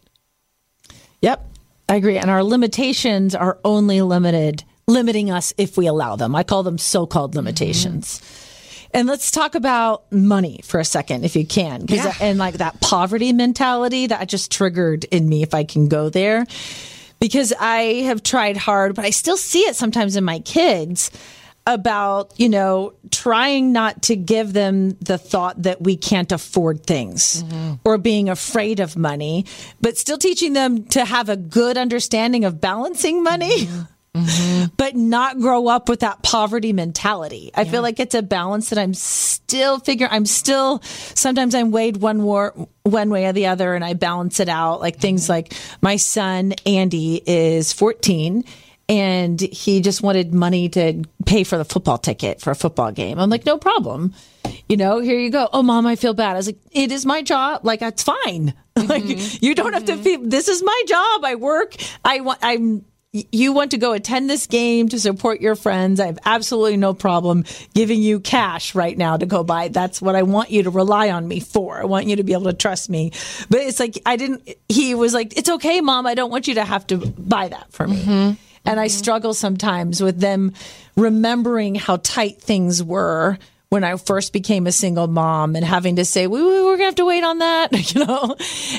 [1.21, 1.43] Yep,
[1.89, 2.19] I agree.
[2.19, 6.35] And our limitations are only limited, limiting us if we allow them.
[6.35, 7.39] I call them so called mm-hmm.
[7.39, 8.21] limitations.
[8.93, 11.86] And let's talk about money for a second, if you can.
[11.88, 12.13] Yeah.
[12.21, 16.45] And like that poverty mentality that just triggered in me, if I can go there.
[17.19, 21.12] Because I have tried hard, but I still see it sometimes in my kids
[21.65, 27.43] about, you know, trying not to give them the thought that we can't afford things
[27.43, 27.73] mm-hmm.
[27.84, 29.45] or being afraid of money,
[29.82, 33.65] but still teaching them to have a good understanding of balancing money.
[33.65, 33.82] Mm-hmm.
[34.25, 34.65] Mm-hmm.
[34.77, 37.51] But not grow up with that poverty mentality.
[37.56, 40.12] I feel like it's a balance that I'm still figuring.
[40.12, 42.53] I'm still sometimes I'm weighed one war
[42.84, 44.82] one way or the other, and I balance it out.
[44.82, 45.34] Like things mm-hmm.
[45.34, 48.43] like my son Andy is 14
[48.89, 53.19] and he just wanted money to pay for the football ticket for a football game.
[53.19, 54.13] I'm like, no problem.
[54.69, 55.49] You know, here you go.
[55.51, 56.32] Oh, mom, I feel bad.
[56.32, 57.65] I was like, it is my job.
[57.65, 58.53] Like, that's fine.
[58.77, 59.43] Like, mm-hmm.
[59.43, 60.21] you don't have to feel.
[60.21, 61.25] This is my job.
[61.25, 61.75] I work.
[62.06, 62.38] I want.
[62.43, 62.86] I'm.
[63.13, 66.00] You want to go attend this game to support your friends.
[66.00, 69.70] I have absolutely no problem giving you cash right now to go buy.
[69.70, 71.82] That's what I want you to rely on me for.
[71.82, 73.13] I want you to be able to trust me.
[73.50, 76.06] But it's like, I didn't, he was like, it's okay, mom.
[76.06, 77.96] I don't want you to have to buy that for me.
[77.96, 78.34] Mm-hmm.
[78.65, 78.98] And I mm-hmm.
[78.98, 80.54] struggle sometimes with them
[80.98, 83.38] remembering how tight things were
[83.69, 86.80] when I first became a single mom and having to say, we, we, we're going
[86.80, 88.36] to have to wait on that, you know,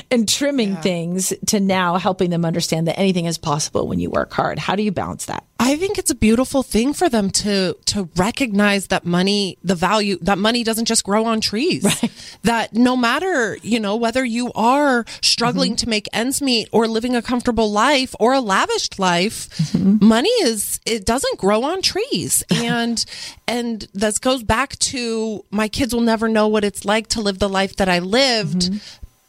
[0.09, 4.33] and trimming things to now helping them understand that anything is possible when you work
[4.33, 4.57] hard.
[4.57, 5.43] How do you balance that?
[5.61, 10.17] I think it's a beautiful thing for them to to recognize that money, the value
[10.21, 11.85] that money doesn't just grow on trees.
[11.89, 12.11] Right.
[12.43, 15.77] That no matter, you know, whether you are struggling mm-hmm.
[15.77, 20.05] to make ends meet or living a comfortable life or a lavished life, mm-hmm.
[20.05, 22.43] money is it doesn't grow on trees.
[22.69, 23.03] And
[23.47, 27.39] and this goes back to my kids will never know what it's like to live
[27.39, 28.77] the life that I lived mm-hmm.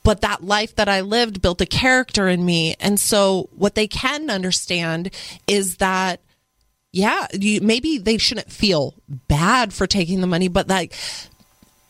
[0.03, 2.75] but that life that I lived built a character in me.
[2.81, 5.11] And so what they can understand
[5.47, 6.21] is that
[6.93, 8.95] yeah, you, maybe they shouldn't feel
[9.29, 10.95] bad for taking the money, but like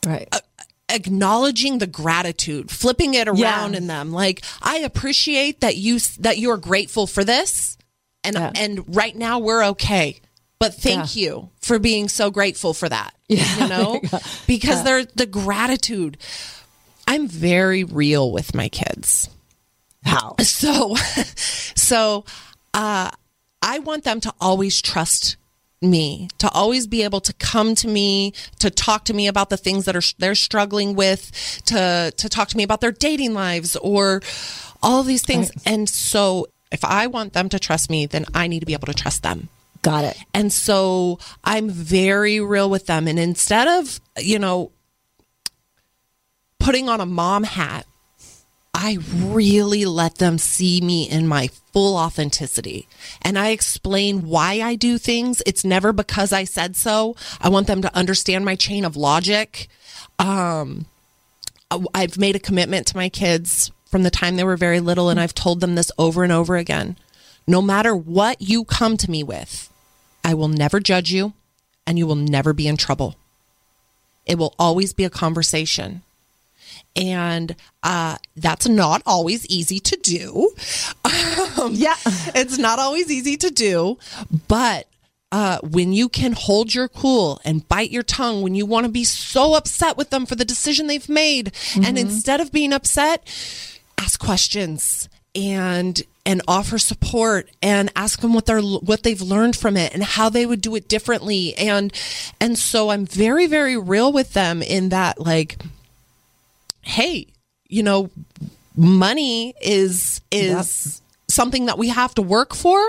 [0.06, 0.28] Right.
[0.32, 0.40] Uh,
[0.88, 3.78] acknowledging the gratitude, flipping it around Yeah.
[3.78, 4.12] in them.
[4.12, 7.76] Like, I appreciate that you that you're grateful for this,
[8.24, 8.50] and Yeah.
[8.54, 10.20] and right now we're okay.
[10.60, 13.14] But thank you for being so grateful for that.
[13.28, 13.58] Yeah.
[13.58, 14.00] You know,
[14.46, 16.18] because they're the gratitude.
[17.08, 19.30] I'm very real with my kids.
[20.04, 20.36] How?
[20.38, 20.94] So,
[21.74, 22.24] so,
[22.74, 23.10] uh,
[23.62, 25.36] I want them to always trust
[25.82, 29.56] me, to always be able to come to me, to talk to me about the
[29.56, 33.76] things that are they're struggling with, to to talk to me about their dating lives
[33.76, 34.20] or
[34.82, 35.50] all these things.
[35.64, 38.86] And so, if I want them to trust me, then I need to be able
[38.86, 39.48] to trust them.
[39.82, 40.16] Got it.
[40.34, 43.08] And so I'm very real with them.
[43.08, 44.72] And instead of, you know,
[46.58, 47.86] putting on a mom hat,
[48.74, 52.86] I really let them see me in my full authenticity.
[53.22, 55.42] And I explain why I do things.
[55.46, 57.16] It's never because I said so.
[57.40, 59.68] I want them to understand my chain of logic.
[60.18, 60.86] Um,
[61.94, 65.18] I've made a commitment to my kids from the time they were very little, and
[65.18, 66.96] I've told them this over and over again.
[67.46, 69.70] No matter what you come to me with,
[70.22, 71.32] I will never judge you,
[71.86, 73.16] and you will never be in trouble.
[74.26, 76.02] It will always be a conversation.
[76.94, 80.50] And uh, that's not always easy to do.
[81.04, 81.96] Um, Yeah.
[82.34, 83.98] it's not always easy to do,
[84.48, 84.86] but
[85.32, 88.92] uh, when you can hold your cool and bite your tongue when you want to
[88.92, 93.22] be so upset with them for the decision they've made, and instead of being upset,
[93.98, 99.76] ask questions and and offer support and ask them what they're what they've learned from
[99.76, 101.56] it and how they would do it differently.
[101.56, 101.92] And
[102.40, 105.60] and so I'm very very real with them in that like
[106.82, 107.26] hey
[107.68, 108.10] you know
[108.76, 112.80] money is is something that we have to work for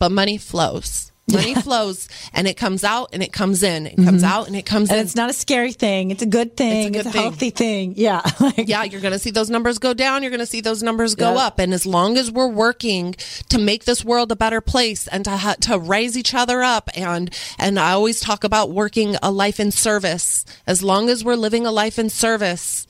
[0.00, 4.22] but money flows money flows and it comes out and it comes in it comes
[4.22, 4.92] out and it comes Mm-hmm.
[4.92, 6.10] And in it's not a scary thing.
[6.10, 6.94] It's a good thing.
[6.94, 7.22] It's a, good thing.
[7.22, 7.94] healthy thing.
[7.96, 8.22] Yeah.
[8.40, 10.22] Like- yeah, you're going to see those numbers go down.
[10.22, 11.46] You're going to see those numbers go Yeah.
[11.46, 11.58] up.
[11.58, 13.14] And as long as we're working
[13.50, 16.88] to make this world a better place and to ha- to raise each other up,
[16.96, 20.44] and and I always talk about working a life in service.
[20.66, 22.86] As long as we're living a life in service,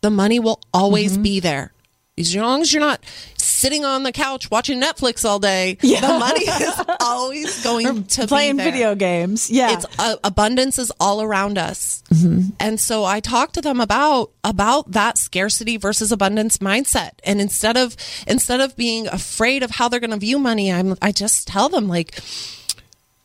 [0.00, 1.22] the money will always Mm-hmm.
[1.22, 1.72] be there.
[2.18, 3.04] As long as you're not
[3.36, 6.00] sitting on the couch watching Netflix all day, Yeah.
[6.00, 9.50] the money is always going to Playing be there video games.
[9.50, 9.72] Yeah.
[9.74, 12.50] it's uh, abundance is all around us Mm-hmm.
[12.60, 17.76] and so i talk to them about about that scarcity versus abundance mindset and instead
[17.76, 17.96] of
[18.28, 21.68] instead of being afraid of how they're going to view money i'm i just tell
[21.68, 22.14] them like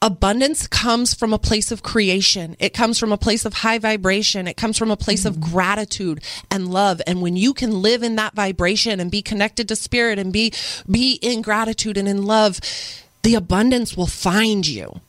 [0.02, 2.56] abundance comes from a place of creation.
[2.60, 4.48] It comes from a place of high vibration.
[4.48, 5.52] It comes from a place of mm-hmm.
[5.52, 7.02] gratitude and love.
[7.06, 10.54] And when you can live in that vibration and be connected to spirit and be
[10.90, 12.60] be in gratitude and in love
[13.24, 15.00] the abundance will find you.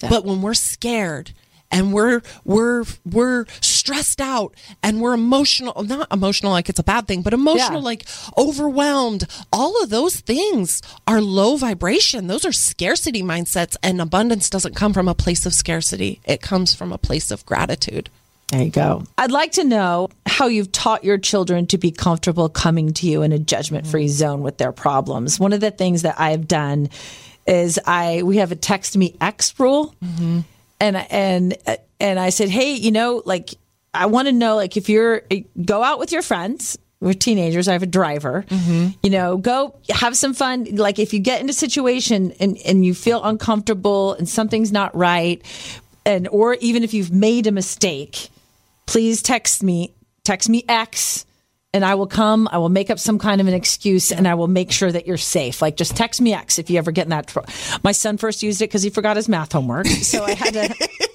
[0.00, 1.32] But when we're scared
[1.70, 7.06] and we're we're we're stressed out and we're emotional not emotional like it's a bad
[7.06, 7.84] thing but emotional Yeah.
[7.84, 8.06] like
[8.36, 9.26] overwhelmed.
[9.52, 12.26] All of those things are low vibration.
[12.26, 16.20] Those are scarcity mindsets and abundance doesn't come from a place of scarcity.
[16.24, 18.10] It comes from a place of gratitude.
[18.48, 19.04] There you go.
[19.18, 23.22] I'd like to know how you've taught your children to be comfortable coming to you
[23.22, 24.10] in a judgment free mm.
[24.10, 25.38] zone with their problems.
[25.38, 26.88] One of the things that I've done
[27.46, 30.40] is I we have a text me X rule, mm-hmm.
[30.80, 31.56] And and
[32.00, 33.54] and I said, hey, you know, like
[33.94, 35.22] I want to know, like if you're
[35.64, 36.78] go out with your friends.
[37.00, 37.68] We're teenagers.
[37.68, 38.44] I have a driver.
[38.48, 38.88] Mm-hmm.
[39.04, 40.64] You know, go have some fun.
[40.74, 44.96] Like if you get into a situation and, and you feel uncomfortable and something's not
[44.96, 45.40] right,
[46.04, 48.30] and or even if you've made a mistake,
[48.86, 51.24] please text me, text me X,
[51.78, 52.48] and I will come.
[52.50, 55.06] I will make up some kind of an excuse and I will make sure that
[55.06, 55.62] you're safe.
[55.62, 57.28] Like just text me X if you ever get in that.
[57.28, 57.38] Tr-
[57.84, 59.86] My son first used it because he forgot his math homework.
[59.86, 60.88] So I had to.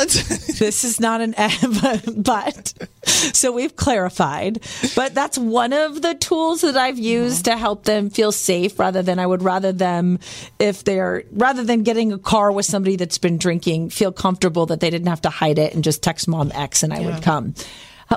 [0.00, 1.34] this is not an
[1.82, 4.58] but, but so we've clarified
[4.96, 9.02] but that's one of the tools that i've used to help them feel safe rather
[9.02, 10.18] than i would rather them
[10.58, 14.80] if they're rather than getting a car with somebody that's been drinking feel comfortable that
[14.80, 17.54] they didn't have to hide it and just text mom x and i would come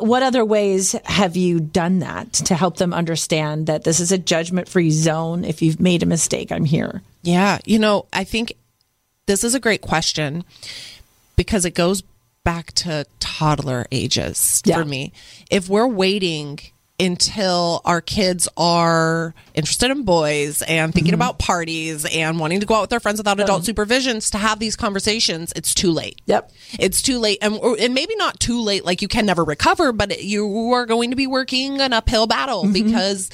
[0.01, 4.17] what other ways have you done that to help them understand that this is a
[4.17, 8.53] judgment free zone if you've made a mistake i'm here Yeah, you know, I think
[9.27, 10.43] this is a great question
[11.35, 12.03] because it goes
[12.43, 14.77] back to toddler ages Yeah.
[14.79, 15.13] for me.
[15.49, 16.59] If we're waiting
[17.03, 21.21] until our kids are interested in boys and thinking mm-hmm.
[21.21, 24.59] about parties and wanting to go out with their friends without adult supervisions to have
[24.59, 26.21] these conversations, it's too late.
[26.25, 26.51] Yep.
[26.79, 27.37] It's too late.
[27.41, 31.09] And, and maybe not too late, like you can never recover, but you are going
[31.09, 32.73] to be working an uphill battle mm-hmm.
[32.73, 33.29] because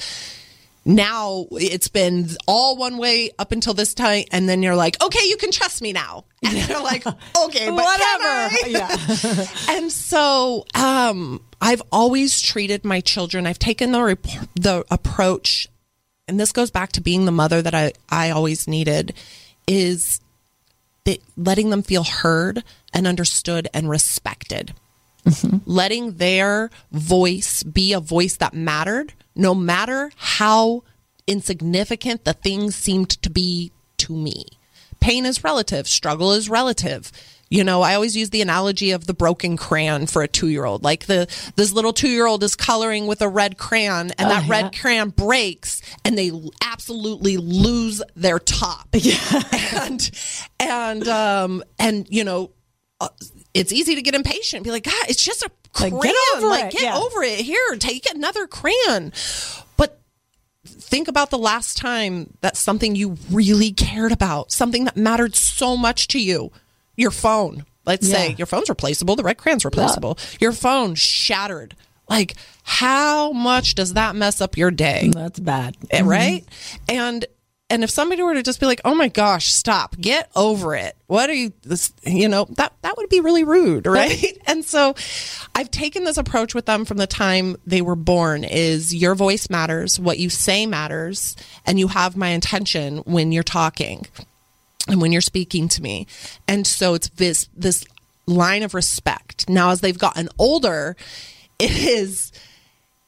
[0.84, 5.26] now it's been all one way up until this time and then you're like okay
[5.28, 7.06] you can trust me now and they're like
[7.44, 8.56] okay but Whatever.
[8.66, 9.46] Yeah.
[9.70, 15.68] and so um i've always treated my children i've taken the rep- the approach
[16.28, 19.12] and this goes back to being the mother that i i always needed
[19.66, 20.20] is
[21.04, 22.62] that letting them feel heard
[22.92, 24.74] and understood and respected
[25.66, 30.82] letting their voice be a voice that mattered, no matter how
[31.26, 34.46] insignificant the things seemed to be to me.
[35.00, 37.10] Pain is relative, struggle is relative.
[37.48, 40.64] You know, I always use the analogy of the broken crayon for a two year
[40.64, 40.84] old.
[40.84, 41.26] Like the
[41.56, 45.10] this little two year old is coloring with a red crayon and that red crayon
[45.10, 46.30] breaks and they
[46.62, 48.88] absolutely lose their top.
[49.00, 49.42] Yeah.
[49.74, 50.10] and
[50.60, 52.50] and um and you know
[53.00, 53.08] uh,
[53.54, 54.64] it's easy to get impatient.
[54.64, 55.94] Be like, God, it's just a crayon.
[55.96, 56.72] Like, get over like, it.
[56.72, 56.96] get Yeah.
[56.98, 57.40] over it.
[57.40, 59.12] Here, take another crayon.
[59.76, 60.00] But
[60.64, 65.76] think about the last time that something you really cared about, something that mattered so
[65.76, 66.50] much to you,
[66.96, 67.64] your phone.
[67.86, 70.18] Let's say your phone's replaceable, the red crayon's replaceable.
[70.38, 71.74] Your phone shattered.
[72.08, 75.10] Like, how much does that mess up your day?
[75.12, 75.76] That's bad.
[75.90, 76.44] Eh, right
[76.88, 77.24] and
[77.70, 79.96] and if somebody were to just be like oh my gosh stop.
[79.98, 80.96] Get over it.
[81.06, 84.38] What are you this you know that that would be really rude right.
[84.46, 84.94] and so
[85.54, 89.50] i've taken this approach with them from the time they were born is your voice
[89.50, 94.06] matters what you say matters and you have my intention when you're talking
[94.88, 96.06] and when you're speaking to me.
[96.48, 97.86] And so it's this this
[98.26, 99.48] line of respect.
[99.48, 100.96] Now as they've gotten older
[101.58, 102.32] it is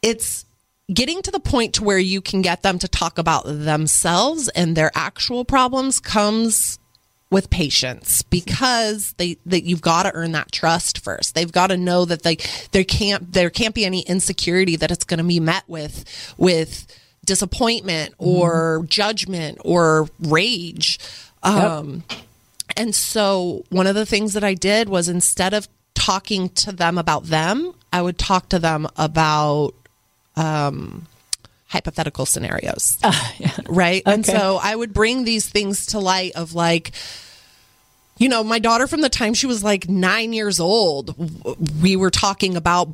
[0.03, 0.45] it's
[0.93, 4.77] getting to the point to where you can get them to talk about themselves and
[4.77, 6.79] their actual problems comes
[7.31, 11.35] with patience because they that you've got to earn that trust first.
[11.35, 12.37] They've got to know that they
[12.73, 16.87] there can't there can't be any insecurity that it's going to be met with with
[17.25, 18.87] disappointment or mm-hmm.
[18.87, 20.99] judgment or rage.
[21.43, 22.19] Um, yep.
[22.77, 26.99] And so one of the things that I did was instead of talking to them
[26.99, 29.75] about them, I would talk to them about
[30.37, 31.07] um,
[31.67, 32.99] hypothetical scenarios.
[33.03, 33.51] Uh, yeah.
[33.67, 34.03] Right.
[34.07, 34.15] Okay.
[34.15, 36.93] And so I would bring these things to light of like,
[38.19, 41.15] you know, my daughter from the time she was like nine years old,
[41.83, 42.89] we were talking about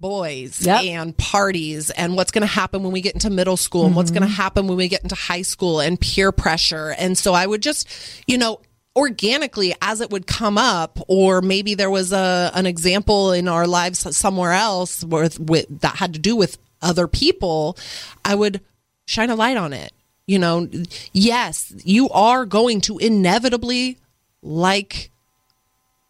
[0.00, 0.82] boys yep.
[0.82, 3.86] and parties and what's going to happen when we get into middle school mm-hmm.
[3.88, 4.34] and what's going to mm-hmm.
[4.34, 6.94] happen when we get into high school and peer pressure.
[6.98, 7.88] And so I would just,
[8.26, 8.60] you know,
[8.94, 13.66] organically as it would come up or maybe there was a an example in our
[13.66, 17.76] lives somewhere else with, with that had to do with other people
[18.24, 18.60] i would
[19.06, 19.92] shine a light on it
[20.26, 20.68] you know?
[21.12, 23.98] Yes you are going to inevitably
[24.42, 25.10] like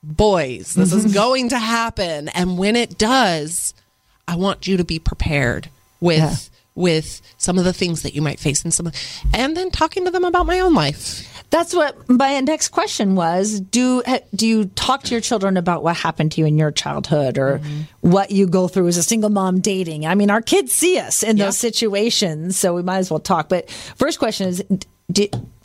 [0.02, 0.74] boys.
[0.74, 1.14] This is mm-hmm.
[1.14, 2.28] going to happen.
[2.30, 3.74] And when it does
[4.28, 5.68] i want you to be prepared
[6.00, 6.36] with yeah.
[6.74, 8.90] with some of the things that you might face in some
[9.34, 13.60] and then talking to them about my own life that's what my next question was.
[13.60, 14.02] Do
[14.34, 17.58] do you talk to your children about what happened to you in your childhood or
[17.58, 17.82] mm-hmm.
[18.00, 20.06] what you go through as a single mom dating?
[20.06, 21.48] I mean, our kids see us in yep.
[21.48, 23.50] those situations, so we might as well talk.
[23.50, 24.64] But first question is,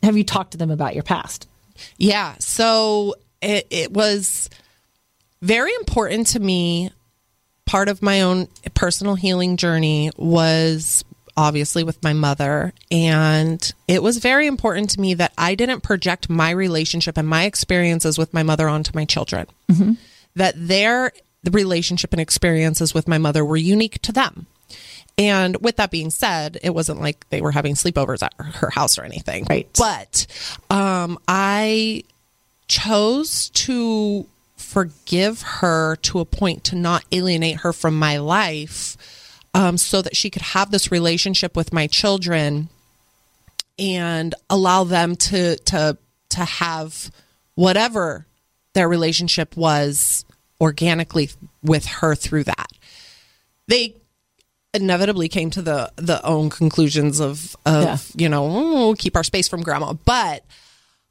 [0.03, 1.47] have you talked to them about your past?
[1.97, 2.35] Yeah.
[2.39, 4.49] So it, it was
[5.41, 6.91] very important to me.
[7.65, 11.05] Part of my own personal healing journey was
[11.37, 12.73] obviously with my mother.
[12.91, 17.45] And it was very important to me that I didn't project my relationship and my
[17.45, 19.45] experiences with my mother onto my children.
[19.69, 19.93] Mm-hmm.
[20.35, 21.11] That their
[21.49, 24.47] relationship and experiences with my mother were unique to them.
[25.19, 28.97] And with that being said, it wasn't like they were having sleepovers at her house
[28.97, 29.45] or anything.
[29.49, 29.67] Right.
[29.77, 30.27] But
[30.69, 32.03] um, I
[32.67, 34.27] chose to
[34.57, 38.97] forgive her to a point to not alienate her from my life
[39.57, 42.69] um, so that she could have this relationship with my children
[43.79, 45.97] and allow them to to
[46.29, 47.11] to have
[47.55, 48.27] whatever
[48.73, 50.25] their relationship was
[50.61, 51.31] organically
[51.63, 52.67] with her through that.
[53.67, 53.95] They
[54.75, 57.97] inevitably came to the the own conclusions of of yeah.
[58.15, 60.45] you know oh, keep our space from grandma, but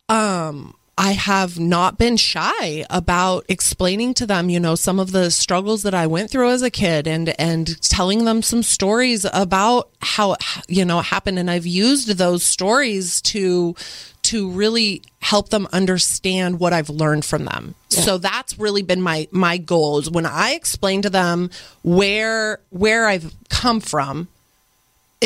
[0.09, 5.31] um I have not been shy about explaining to them, you know, some of the
[5.31, 9.91] struggles that I went through as a kid and and telling them some stories about
[10.01, 10.37] how
[10.69, 13.75] you know it happened and I've used those stories to
[14.23, 17.75] to really help them understand what I've learned from them.
[17.91, 18.01] Yeah.
[18.01, 21.51] So that's really been my my goals when I explain to them
[21.83, 24.29] where where I've come from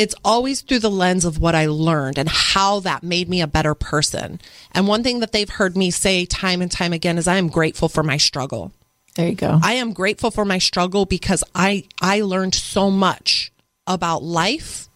[0.01, 3.45] it's always through the lens of what I learned and how that made me a
[3.45, 4.41] better person.
[4.71, 7.49] And one thing that they've heard me say time and time again is I am
[7.49, 8.71] grateful for my struggle.
[9.13, 9.59] There you go.
[9.61, 13.51] I am grateful for my struggle because I I learned so much
[13.85, 14.87] about life,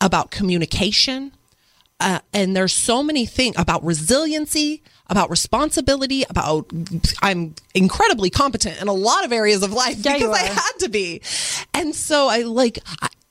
[0.00, 1.30] about communication,
[2.00, 6.68] uh, and there's so many things about resiliency, about responsibility, about
[7.22, 10.88] I'm incredibly competent in a lot of areas of life yeah, because I had to
[10.88, 11.20] be.
[11.74, 12.80] And so I like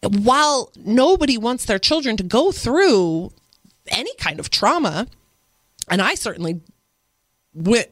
[0.09, 3.31] while nobody wants their children to go through
[3.87, 5.07] any kind of trauma,
[5.89, 6.61] and I certainly
[7.53, 7.87] went,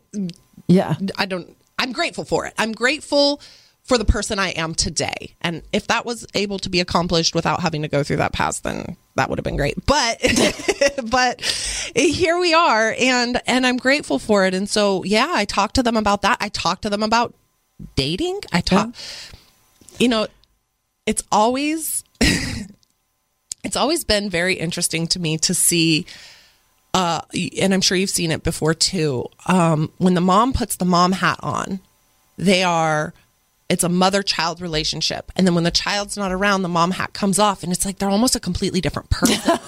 [0.68, 2.54] yeah, I don't, I'm grateful for it.
[2.58, 3.42] I'm grateful
[3.86, 5.36] for the person I am today.
[5.42, 8.64] And if that was able to be accomplished without having to go through that past,
[8.64, 9.86] then that would have been great.
[9.86, 10.20] But,
[11.10, 11.42] but
[11.96, 14.56] here we are and, and I'm grateful for it.
[14.56, 16.38] And so, yeah, I talked to them about that.
[16.42, 17.36] I talked to them about
[17.96, 18.42] dating.
[18.52, 19.38] I talk, yeah.
[20.00, 20.28] you know,
[21.06, 22.04] it's always
[23.64, 26.06] it's always been very interesting to me to see
[26.96, 27.22] uh,
[27.60, 29.26] and I'm sure you've seen it before too.
[29.48, 31.82] Um, when the mom puts the mom hat on,
[32.38, 33.14] they are
[33.68, 35.32] it's a mother child relationship.
[35.36, 37.98] And then when the child's not around, the mom hat comes off and it's like
[37.98, 39.60] they're almost a completely different person.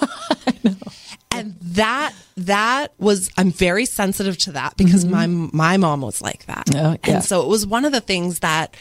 [1.30, 5.50] and that that was I'm very sensitive to that because mm-hmm.
[5.50, 6.70] my my mom was like that.
[6.74, 7.16] Oh, yeah.
[7.16, 8.74] And so it was one of the things that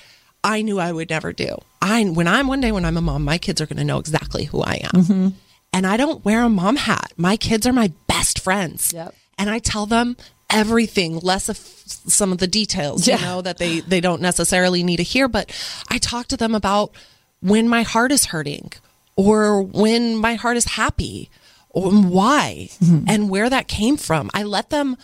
[0.47, 1.57] I knew I would never do.
[1.81, 3.99] I when I'm one day when I'm a mom, my kids are going to know
[3.99, 5.01] exactly who I am.
[5.01, 5.27] Mm-hmm.
[5.73, 7.11] And I don't wear a mom hat.
[7.17, 8.93] My kids are my best friends.
[8.93, 9.13] Yep.
[9.37, 10.15] And I tell them
[10.49, 13.17] everything, less of some of the details, yeah.
[13.17, 15.51] you know, that they they don't necessarily need to hear, but
[15.89, 16.95] I talk to them about
[17.41, 18.71] when my heart is hurting
[19.17, 21.29] or when my heart is happy
[21.69, 23.03] or why mm-hmm.
[23.05, 24.31] and where that came from.
[24.33, 24.95] I let them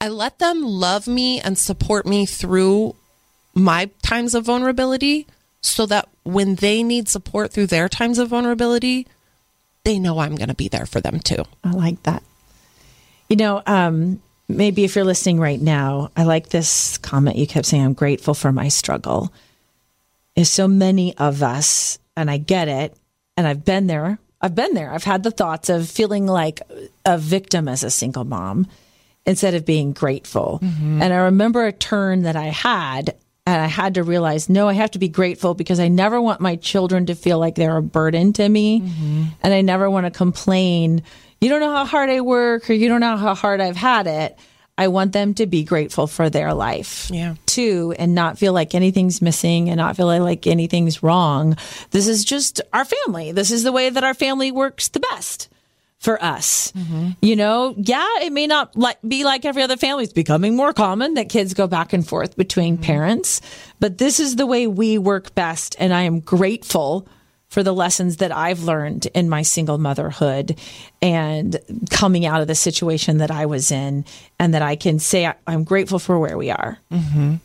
[0.00, 2.96] I let them love me and support me through
[3.58, 5.26] my times of vulnerability
[5.60, 9.06] so that when they need support through their times of vulnerability,
[9.84, 11.44] they know I'm going to be there for them too.
[11.64, 12.22] I like that.
[13.28, 17.66] You know, um, maybe if you're listening right now, I like this comment you kept
[17.66, 19.32] saying, I'm grateful for my struggle.
[20.36, 22.96] Is so many of us, and I get it,
[23.36, 24.20] and I've been there.
[24.40, 24.92] I've been there.
[24.92, 26.60] I've had the thoughts of feeling like
[27.04, 28.68] a victim as a single mom
[29.26, 30.60] instead of being grateful.
[30.62, 33.16] And I remember a turn that I had,
[33.48, 36.40] and I had to realize, no, I have to be grateful because I never want
[36.40, 38.80] my children to feel like they're a burden to me.
[38.80, 39.22] Mm-hmm.
[39.42, 41.02] And I never want to complain,
[41.40, 44.06] you don't know how hard I work or you don't know how hard I've had
[44.06, 44.38] it.
[44.76, 47.34] I want them to be grateful for their life Yeah.
[47.46, 51.56] too and not feel like anything's missing and not feel like anything's wrong.
[51.90, 53.32] This is just our family.
[53.32, 55.48] This is the way that our family works the best
[55.98, 56.72] for us.
[57.20, 60.04] You know, yeah, it may not like be like every other family.
[60.04, 63.40] It's becoming more common that kids go back and forth between parents,
[63.80, 67.08] but this is the way we work best and I am grateful
[67.48, 70.58] for the lessons that I've learned in my single motherhood
[71.00, 71.58] and
[71.90, 74.04] coming out of the situation that I was in,
[74.38, 76.78] and that I can say I- I'm grateful for where we are.
[76.92, 77.36] Mm-hmm.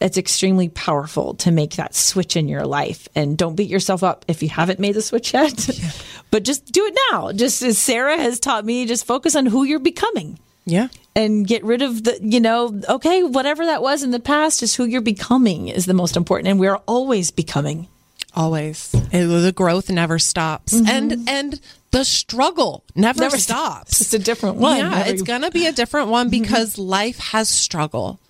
[0.00, 3.08] It's extremely powerful to make that switch in your life.
[3.14, 5.68] And don't beat yourself up if you haven't made the switch yet,
[6.30, 7.32] but just do it now.
[7.32, 10.88] Just as Sara has taught me, just focus on who you're becoming Yeah.
[11.14, 14.74] and get rid of the, you know, okay, whatever that was in the past, is
[14.74, 16.48] who you're becoming is the most important.
[16.48, 17.88] And we're always becoming.
[18.34, 18.94] Always.
[19.12, 20.74] It- the growth never stops.
[20.74, 20.86] Mm-hmm.
[20.88, 24.02] And and the struggle never, Never stops.
[24.02, 24.76] It's a different one.
[24.76, 26.42] Yeah, it's going to be a different one mm-hmm.
[26.42, 28.20] because life has struggle.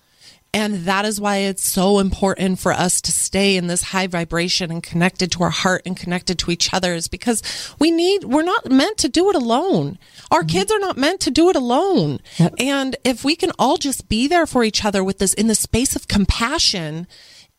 [0.57, 4.71] And that is why it's so important for us to stay in this high vibration
[4.71, 7.43] and connected to our heart and connected to each other is because
[7.77, 9.99] we need, we're not meant to do it alone.
[10.31, 10.47] Our mm-hmm.
[10.47, 12.21] kids are not meant to do it alone.
[12.57, 15.53] And if we can all just be there for each other with this in the
[15.53, 17.05] space of compassion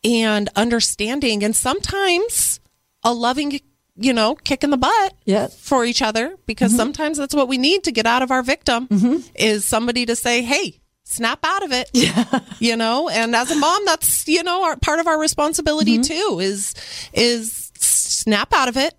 [0.03, 2.59] and understanding and sometimes
[3.05, 3.61] a loving,
[3.95, 5.47] you know, kick in the butt Yeah.
[5.47, 6.79] for each other because mm-hmm.
[6.79, 9.19] sometimes that's what we need to get out of our victim mm-hmm.
[9.37, 11.91] is somebody to say, Hey, snap out of it.
[11.95, 12.41] yeah.
[12.59, 16.03] You know, and as a mom, that's, you know, our, part of our responsibility mm-hmm.
[16.03, 16.75] too is,
[17.13, 18.95] is snap out of it.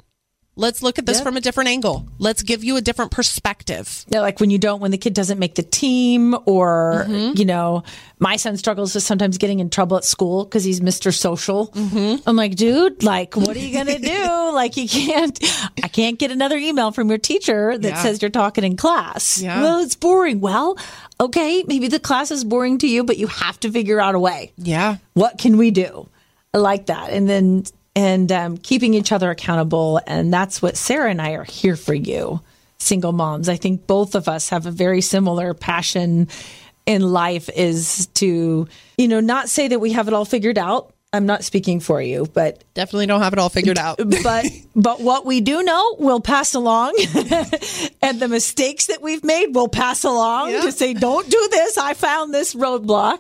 [0.60, 1.24] Let's look at this Yeah.
[1.24, 2.06] from a different angle.
[2.20, 4.06] Let's give you a different perspective.
[4.10, 7.38] Yeah, like when you don't, when the kid doesn't make the team, or Mm-hmm.
[7.40, 7.84] you know,
[8.20, 11.14] my son struggles with sometimes getting in trouble at school because he's Mr.
[11.14, 11.68] Social.
[11.70, 12.28] Mm-hmm.
[12.28, 14.52] I'm like, dude, like, what are you gonna do?
[14.54, 15.40] like, you can't,
[15.82, 18.04] I can't get another email from your teacher that Yeah.
[18.04, 19.42] says you're talking in class.
[19.42, 19.62] Yeah.
[19.62, 20.42] Well, it's boring.
[20.42, 20.78] Well,
[21.22, 24.20] okay, maybe the class is boring to you, but you have to figure out a
[24.20, 24.98] way Yeah.
[25.14, 26.10] what can we do?
[26.54, 27.12] I like that.
[27.12, 27.64] And then,
[28.00, 30.00] and um, keeping each other accountable.
[30.08, 32.40] And that's what Sara and I are here for you,
[32.78, 33.50] single moms.
[33.50, 36.30] I think both of us have a very similar passion
[36.86, 40.94] in life is to, you know, not say that we have it all figured out.
[41.12, 43.98] I'm not speaking for you, but Definitely don't have it all figured out.
[44.24, 44.46] but
[44.76, 46.94] but what we do know we'll pass along
[48.02, 50.62] and the mistakes that we've made we'll pass along Yeah.
[50.62, 53.20] to say don't do this i found this roadblock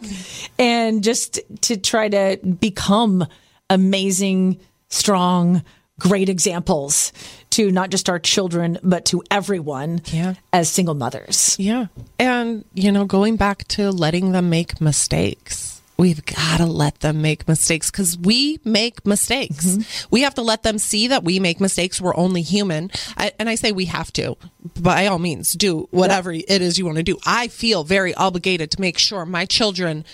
[0.60, 3.26] and just to try to become
[3.72, 4.60] amazing
[4.90, 5.64] strong
[6.00, 7.12] great examples
[7.50, 10.36] to not just our children but to everyone Yeah.
[10.54, 11.88] as single mothers Yeah.
[12.18, 15.82] And, you know, going back to letting them make mistakes.
[15.98, 19.66] We've got to let them make mistakes because we make mistakes.
[19.66, 20.08] Mm-hmm.
[20.12, 22.00] We have to let them see that we make mistakes.
[22.00, 22.90] We're only human.
[23.18, 24.38] I, and I say we have to,
[24.80, 27.18] by all means, do whatever it is you want to do.
[27.26, 30.06] I feel very obligated to make sure my children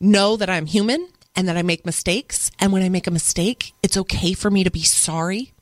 [0.00, 1.08] know that I'm human
[1.38, 2.50] and that I make mistakes.
[2.58, 5.52] And when I make a mistake, it's okay for me to be sorry.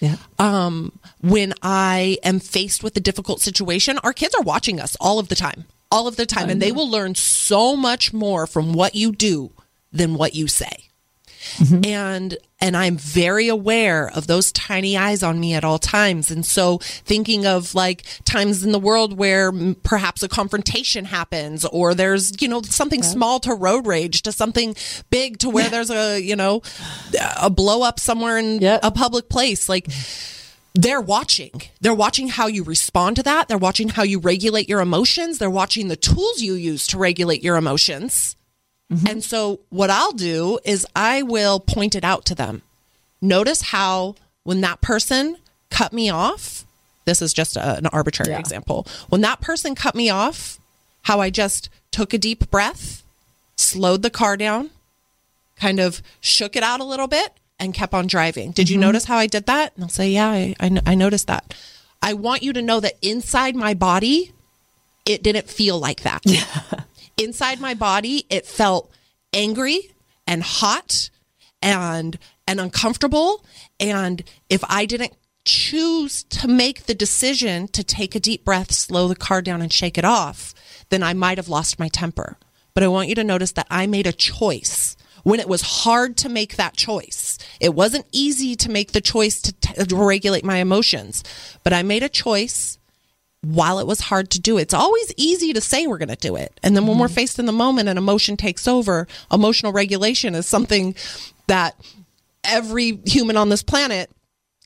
[0.00, 0.16] Yeah.
[0.38, 5.18] Um, when I am faced with a difficult situation, our kids are watching us all
[5.18, 8.72] of the time, all of the time, and they will learn so much more from
[8.72, 9.52] what you do
[9.92, 10.88] than what you say.
[11.84, 16.30] And and I'm very aware of those tiny eyes on me at all times.
[16.30, 19.50] And so thinking of like times in the world where
[19.82, 24.76] perhaps a confrontation happens or there's, you know, something small to road rage to something
[25.10, 26.62] big to where there's a, you know,
[27.40, 28.80] a blow up somewhere in Yep.
[28.82, 29.68] a public place.
[29.68, 29.88] Like
[30.74, 31.62] they're watching.
[31.80, 33.48] They're watching how you respond to that.
[33.48, 35.38] They're watching how you regulate your emotions.
[35.38, 38.36] They're watching the tools you use to regulate your emotions.
[38.90, 39.06] Mm-hmm.
[39.06, 42.62] And so what I'll do is I will point it out to them.
[43.20, 45.36] Notice how when that person
[45.70, 46.64] cut me off,
[47.04, 48.38] this is just a, an arbitrary Yeah.
[48.38, 48.86] example.
[49.08, 50.58] When that person cut me off,
[51.02, 53.02] how I just took a deep breath,
[53.56, 54.70] slowed the car down,
[55.56, 58.52] kind of shook it out a little bit and kept on driving.
[58.52, 58.82] Did you mm-hmm.
[58.82, 59.74] notice how I did that?
[59.74, 61.54] And I'll say, yeah, I, I, I noticed that.
[62.02, 64.32] I want you to know that inside my body,
[65.04, 66.22] it didn't feel like that.
[67.22, 68.90] Inside my body, it felt
[69.32, 69.92] angry
[70.26, 71.10] and hot
[71.62, 73.44] and and uncomfortable.
[73.78, 75.14] And if I didn't
[75.44, 79.72] choose to make the decision to take a deep breath, slow the car down, and
[79.72, 80.54] shake it off,
[80.90, 82.36] then I might have lost my temper.
[82.74, 86.16] But I want you to notice that I made a choice when it was hard
[86.18, 87.38] to make that choice.
[87.60, 91.22] It wasn't easy to make the choice to, t- to regulate my emotions,
[91.62, 92.78] but I made a choice
[93.42, 94.58] while it was hard to do.
[94.58, 96.58] It's always easy to say we're going to do it.
[96.62, 97.14] And then when we're mm-hmm.
[97.14, 100.94] faced in the moment and emotion takes over, emotional regulation is something
[101.46, 101.74] that
[102.44, 104.10] every human on this planet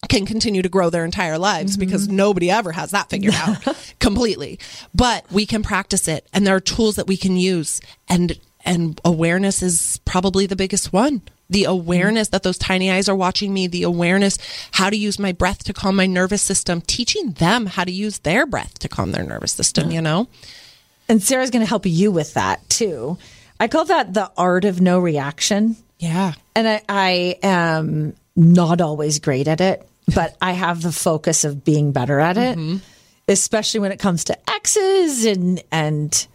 [0.09, 1.81] can continue to grow their entire lives mm-hmm.
[1.81, 3.59] because nobody ever has that figured out
[4.01, 4.59] completely.
[4.95, 8.99] But we can practice it and there are tools that we can use and and
[9.05, 11.21] awareness is probably the biggest one.
[11.51, 14.39] The awareness that those tiny eyes are watching me, the awareness
[14.73, 18.21] how to use my breath to calm my nervous system, teaching them how to use
[18.21, 20.29] their breath to calm their nervous system, you know?
[21.09, 23.19] And Sara's going to help you with that too.
[23.61, 25.77] I call that the art of no reaction.
[25.99, 26.33] Yeah.
[26.57, 31.65] And I, I am not always great at it, but I have the focus of
[31.65, 32.79] being better at it, mm-hmm.
[33.29, 36.27] especially when it comes to exes and, and,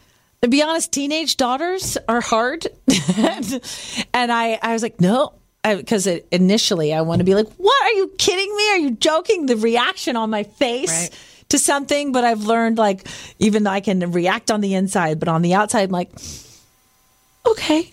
[0.42, 2.66] to be honest, teenage daughters are hard.
[4.14, 5.34] and, I, I was like, no,
[5.64, 7.84] because initially I want to be like, what?
[7.84, 8.70] Are you kidding me?
[8.72, 9.46] Are you joking?
[9.48, 11.20] The reaction on my face Right.
[11.50, 13.08] to something, but I've learned like,
[13.40, 16.12] even though I can react on the inside, but on the outside, I'm like,
[17.46, 17.92] okay.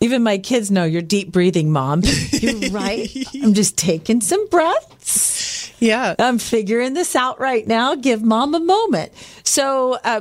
[0.00, 2.02] Even my kids know you're deep breathing, mom.
[2.32, 3.08] You're right.
[3.42, 5.72] I'm just taking some breaths.
[5.80, 6.14] Yeah.
[6.20, 7.96] I'm figuring this out right now.
[7.96, 9.10] Give mom a moment.
[9.42, 10.20] So, um,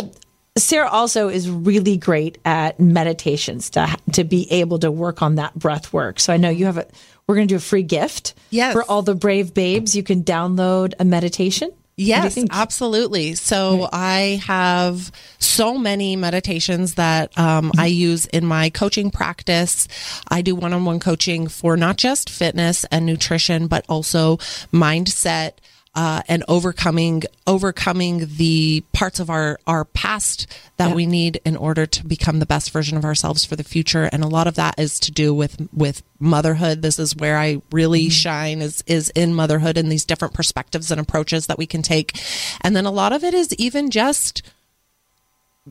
[0.58, 5.56] Sara also is really great at meditations to to be able to work on that
[5.56, 6.20] breath work.
[6.20, 6.88] So I know you have a.
[7.28, 8.72] We're going to do a free gift Yes.
[8.72, 9.96] for all the brave babes.
[9.96, 11.70] You can download a meditation.
[11.70, 13.34] What do you Yes, absolutely.
[13.34, 19.88] So I have so many meditations that um, I use in my coaching practice.
[20.30, 24.38] I do one on one coaching for not just fitness and nutrition, but also
[24.72, 25.54] mindset.
[25.98, 30.46] Uh, and overcoming overcoming the parts of our our past
[30.78, 34.04] that we need in order to become the best version of ourselves for the future.
[34.12, 36.84] And a lot of that is to do with with motherhood.
[36.84, 41.02] This is where i really shine is is in motherhood and these different perspectives and
[41.02, 42.22] approaches that we can take.
[42.62, 44.44] And then a lot of it is even just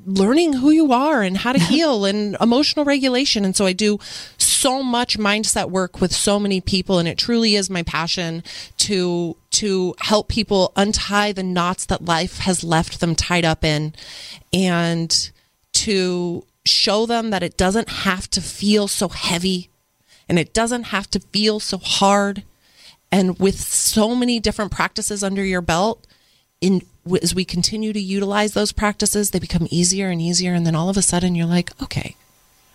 [0.04, 3.44] learning who you are and how to heal and emotional regulation.
[3.44, 3.98] And so I do
[4.38, 8.42] so much mindset work with so many people and it truly is my passion
[8.78, 13.94] to to help people untie the knots that life has left them tied up in
[14.52, 15.30] and
[15.72, 19.68] to show them that it doesn't have to feel so heavy
[20.28, 22.42] and it doesn't have to feel so hard
[23.12, 26.06] and with so many different practices under your belt
[26.60, 26.82] in
[27.22, 30.88] as we continue to utilize those practices they become easier and easier and then all
[30.88, 32.16] of a sudden you're like okay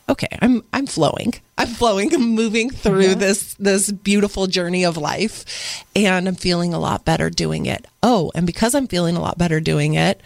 [0.09, 1.33] okay i'm i'm flowing.
[1.57, 6.79] I'm flowing i'm moving through this this beautiful journey of life and i'm feeling a
[6.79, 7.85] lot better doing it.
[8.03, 10.21] Oh and because i'm feeling a lot better doing it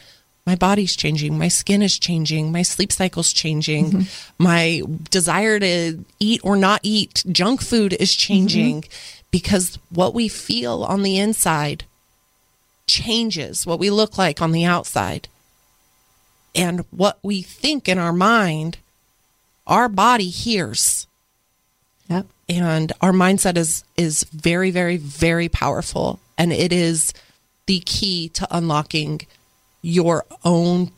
[0.45, 4.43] my body's changing my skin is changing my sleep cycle's changing mm-hmm.
[4.43, 8.19] my desire to eat or not eat junk food is mm-hmm.
[8.19, 8.83] changing
[9.31, 11.85] because what we feel on the inside
[12.87, 15.27] changes what we look like on the outside
[16.53, 18.77] and what we think in our mind
[19.67, 21.07] our body hears
[22.09, 22.27] Yep.
[22.47, 27.13] and our mindset is is very very very powerful and it is
[27.65, 29.21] the key to unlocking
[29.81, 30.91] your own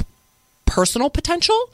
[0.65, 1.69] personal potential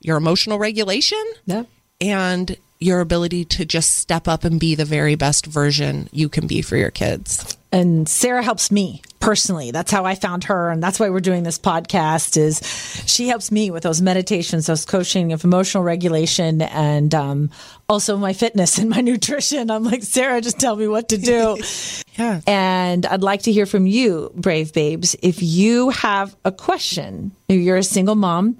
[0.00, 1.66] your emotional regulation Yep.
[2.00, 6.46] and your ability to just step up and be the very best version you can
[6.46, 9.70] be for your kids and Sara helps me personally.
[9.70, 12.36] That's how I found her, and that's why we're doing this podcast.
[12.36, 12.60] Is
[13.06, 17.50] she helps me with those meditations, those coaching of emotional regulation, and um,
[17.88, 19.70] also my fitness and my nutrition.
[19.70, 21.56] I'm like Sara, just tell me what to do.
[22.18, 22.42] Yeah.
[22.46, 25.16] And I'd like to hear from you, brave babes.
[25.22, 28.58] If you have a question, you're a single mom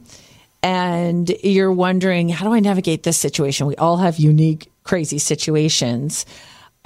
[0.62, 3.66] and you're wondering, how do I navigate this situation?
[3.66, 6.24] We all have unique, crazy situations.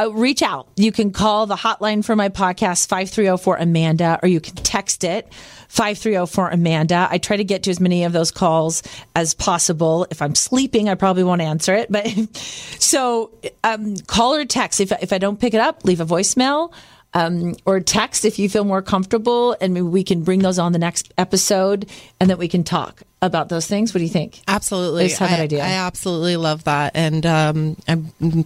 [0.01, 0.66] Uh, reach out.
[0.74, 5.32] You can call the hotline for my podcast, 5304 Amanda, or you can text it,
[5.68, 7.07] 5304 Amanda.
[7.09, 8.82] I try to get to as many of those calls
[9.14, 10.09] as possible.
[10.11, 11.92] If I'm sleeping, I probably won't answer it.
[11.92, 13.30] But so
[13.62, 14.80] um, call or text.
[14.80, 16.72] If, if I don't pick it up, leave a voicemail
[17.14, 20.78] um, or text if you feel more comfortable, and we can bring those on the
[20.78, 21.88] next episode,
[22.18, 23.93] and then we can talk about those things.
[23.95, 24.41] What do you think?
[24.47, 25.05] Absolutely.
[25.05, 25.62] I just had that idea.
[25.64, 26.93] I absolutely love that.
[26.95, 27.97] And um, I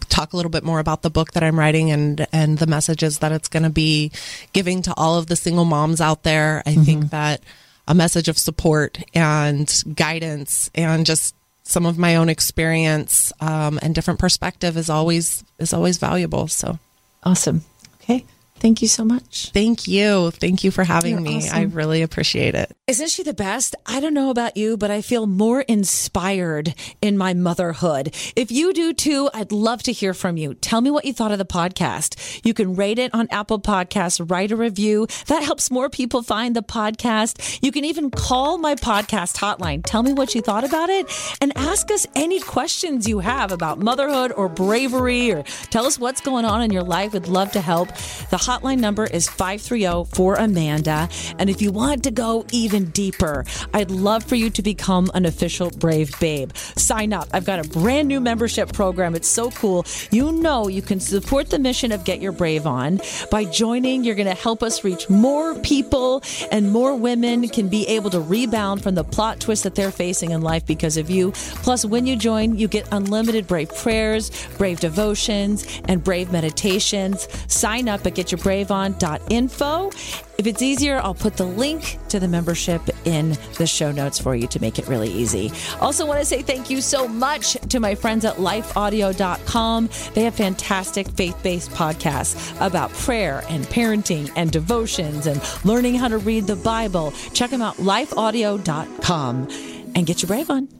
[0.08, 3.18] talk a little bit more about the book that I'm writing and, and the messages
[3.18, 4.10] that it's going to be
[4.52, 6.62] giving to all of the single moms out there.
[6.66, 6.82] I Mm-hmm.
[6.84, 7.40] think that
[7.86, 13.94] a message of support and guidance and just some of my own experience um, and
[13.94, 16.48] different perspective is always is always valuable.
[16.48, 16.78] So
[17.24, 17.62] Awesome.
[18.02, 18.24] Okay.
[18.60, 19.50] Thank you so much.
[19.52, 21.36] thank you, thank you for having You're me.
[21.38, 21.56] awesome.
[21.56, 22.74] I really appreciate it.
[22.86, 23.74] Isn't she the best?
[23.86, 28.14] I don't know about you, but I feel more inspired in my motherhood.
[28.34, 30.54] If you do too, I'd love to hear from you.
[30.54, 32.40] Tell me what you thought of the podcast.
[32.44, 35.06] You can rate it on Apple Podcasts, write a review.
[35.26, 37.58] That helps more people find the podcast.
[37.62, 39.82] You can even call my podcast hotline.
[39.84, 41.06] Tell me what you thought about it
[41.40, 46.20] and ask us any questions you have about motherhood or bravery or tell us what's
[46.22, 47.12] going on in your life.
[47.12, 47.88] We'd love to help.
[48.30, 51.10] The hotline number is 530 for Amanda.
[51.38, 53.44] And if you want to go even deeper,
[53.74, 56.56] I'd love for you to become an official Brave Babe.
[56.56, 57.28] Sign up.
[57.34, 59.14] I've got a brand new membership program.
[59.14, 59.84] It's so cool.
[60.10, 63.02] You know you can support the mission of Get Your Brave On.
[63.30, 67.86] By joining, you're going to help us reach more people and more women can be
[67.88, 71.32] able to rebound from the plot twist that they're facing in life because of you.
[71.62, 77.28] Plus, when you join, you get unlimited brave prayers, brave devotions, and brave meditations.
[77.52, 79.90] Sign up at getyourbraveon.info.
[80.38, 84.36] If it's easier, I'll put the link to the membership in the show notes for
[84.36, 85.50] you to make it really easy.
[85.80, 89.90] Also, want to say thank you so much to my friends at lifeaudio.com.
[90.14, 96.06] They have fantastic faith based podcasts about prayer and parenting and devotions and learning how
[96.08, 97.12] to read the Bible.
[97.32, 99.48] Check them out, lifeaudio.com,
[99.96, 100.77] and get your brave on.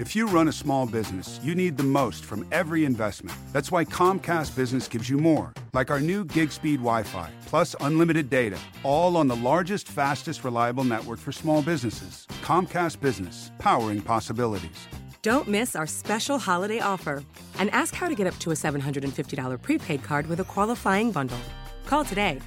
[0.00, 3.36] If you run a small business, you need the most from every investment.
[3.52, 7.76] That's why Comcast Business gives you more, like our new gig speed Wi Fi, plus
[7.80, 12.26] unlimited data, all on the largest, fastest, reliable network for small businesses.
[12.40, 14.88] Comcast Business, powering possibilities.
[15.20, 17.22] Don't miss our special holiday offer
[17.58, 21.42] and ask how to get up to a $750 prepaid card with a qualifying bundle.
[21.84, 22.40] Call today.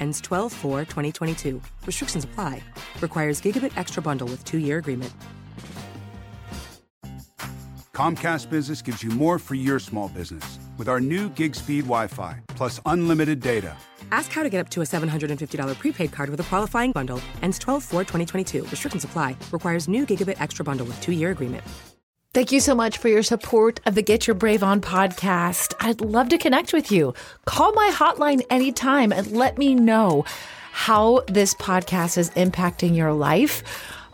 [0.00, 1.62] Ends 12 4 2022.
[1.86, 2.60] Restrictions apply.
[3.00, 5.12] Requires gigabit extra bundle with two year agreement.
[7.98, 12.06] Comcast Business gives you more for your small business with our new gig speed Wi
[12.06, 13.76] Fi, plus unlimited data.
[14.12, 17.20] Ask how to get up to a $750 prepaid card with a qualifying bundle.
[17.42, 18.62] Ends 12 4 2022.
[18.70, 19.36] Restrictions apply.
[19.50, 21.64] Requires new gigabit extra bundle with two year agreement.
[22.34, 25.74] Thank you so much for your support of the Get Your Brave On podcast.
[25.80, 27.14] I'd love to connect with you.
[27.46, 30.24] Call my hotline anytime and let me know
[30.70, 33.64] how this podcast is impacting your life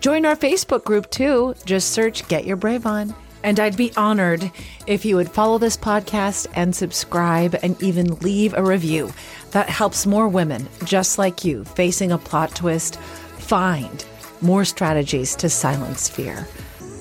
[0.00, 1.54] Join our Facebook group too.
[1.66, 3.14] Just search Get Your Brave On.
[3.42, 4.50] And I'd be honored
[4.86, 9.12] if you would follow this podcast and subscribe and even leave a review.
[9.52, 14.04] That helps more women just like you facing a plot twist find
[14.40, 16.46] more strategies to silence fear.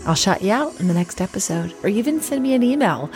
[0.06, 3.10] I'll shout you out in the next episode, or even send me an email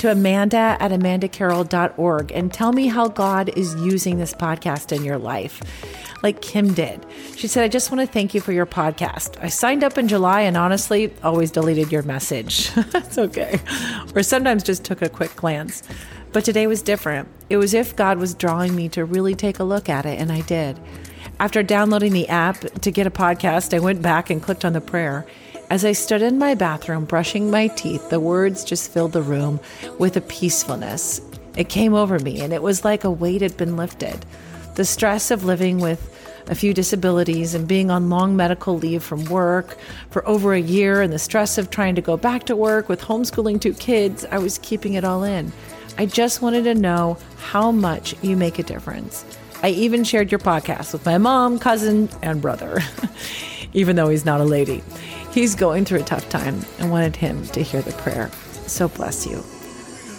[0.00, 5.18] to amanda at amandacarroll.org and tell me how God is using this podcast in your
[5.18, 5.60] life,
[6.22, 7.04] like Kim did.
[7.36, 9.36] She said, I just want to thank you for your podcast.
[9.42, 12.72] I signed up in July and honestly always deleted your message.
[12.90, 13.60] That's okay.
[14.14, 15.82] Or sometimes just took a quick glance.
[16.32, 17.28] But today was different.
[17.50, 20.32] It was if God was drawing me to really take a look at it, and
[20.32, 20.80] I did.
[21.38, 24.80] After downloading the app to get a podcast, I went back and clicked on the
[24.80, 25.26] prayer.
[25.70, 29.60] As I stood in my bathroom brushing my teeth, the words just filled the room
[30.00, 31.20] with a peacefulness.
[31.56, 34.26] It came over me, and it was like a weight had been lifted.
[34.74, 36.12] The stress of living with
[36.48, 39.78] a few disabilities and being on long medical leave from work
[40.10, 43.00] for over a year, and the stress of trying to go back to work with
[43.00, 45.52] homeschooling two kids, I was keeping it all in.
[45.96, 49.24] I just wanted to know how much you make a difference.
[49.62, 52.80] I even shared your podcast with my mom, cousin, and brother,
[53.72, 54.82] even though he's not a lady.
[55.32, 58.30] He's going through a tough time and wanted him to hear the prayer.
[58.66, 59.44] So bless you.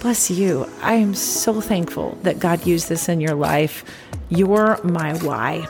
[0.01, 0.67] Bless you.
[0.81, 3.83] I am so thankful that God used this in your life.
[4.29, 5.67] You're my why.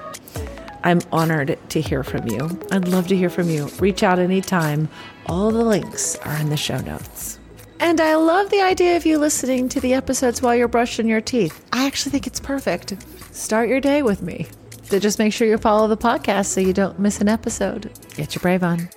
[0.83, 2.59] I'm honored to hear from you.
[2.71, 3.67] I'd love to hear from you.
[3.79, 4.89] Reach out anytime.
[5.25, 7.39] All the links are in the show notes.
[7.79, 11.19] And I love the idea of you listening to the episodes while you're brushing your
[11.21, 11.65] teeth.
[11.73, 12.95] I actually think it's perfect.
[13.31, 14.47] Start your day with me.
[14.83, 17.91] So just make sure you follow the podcast so you don't miss an episode.
[18.15, 18.89] Get your brave on.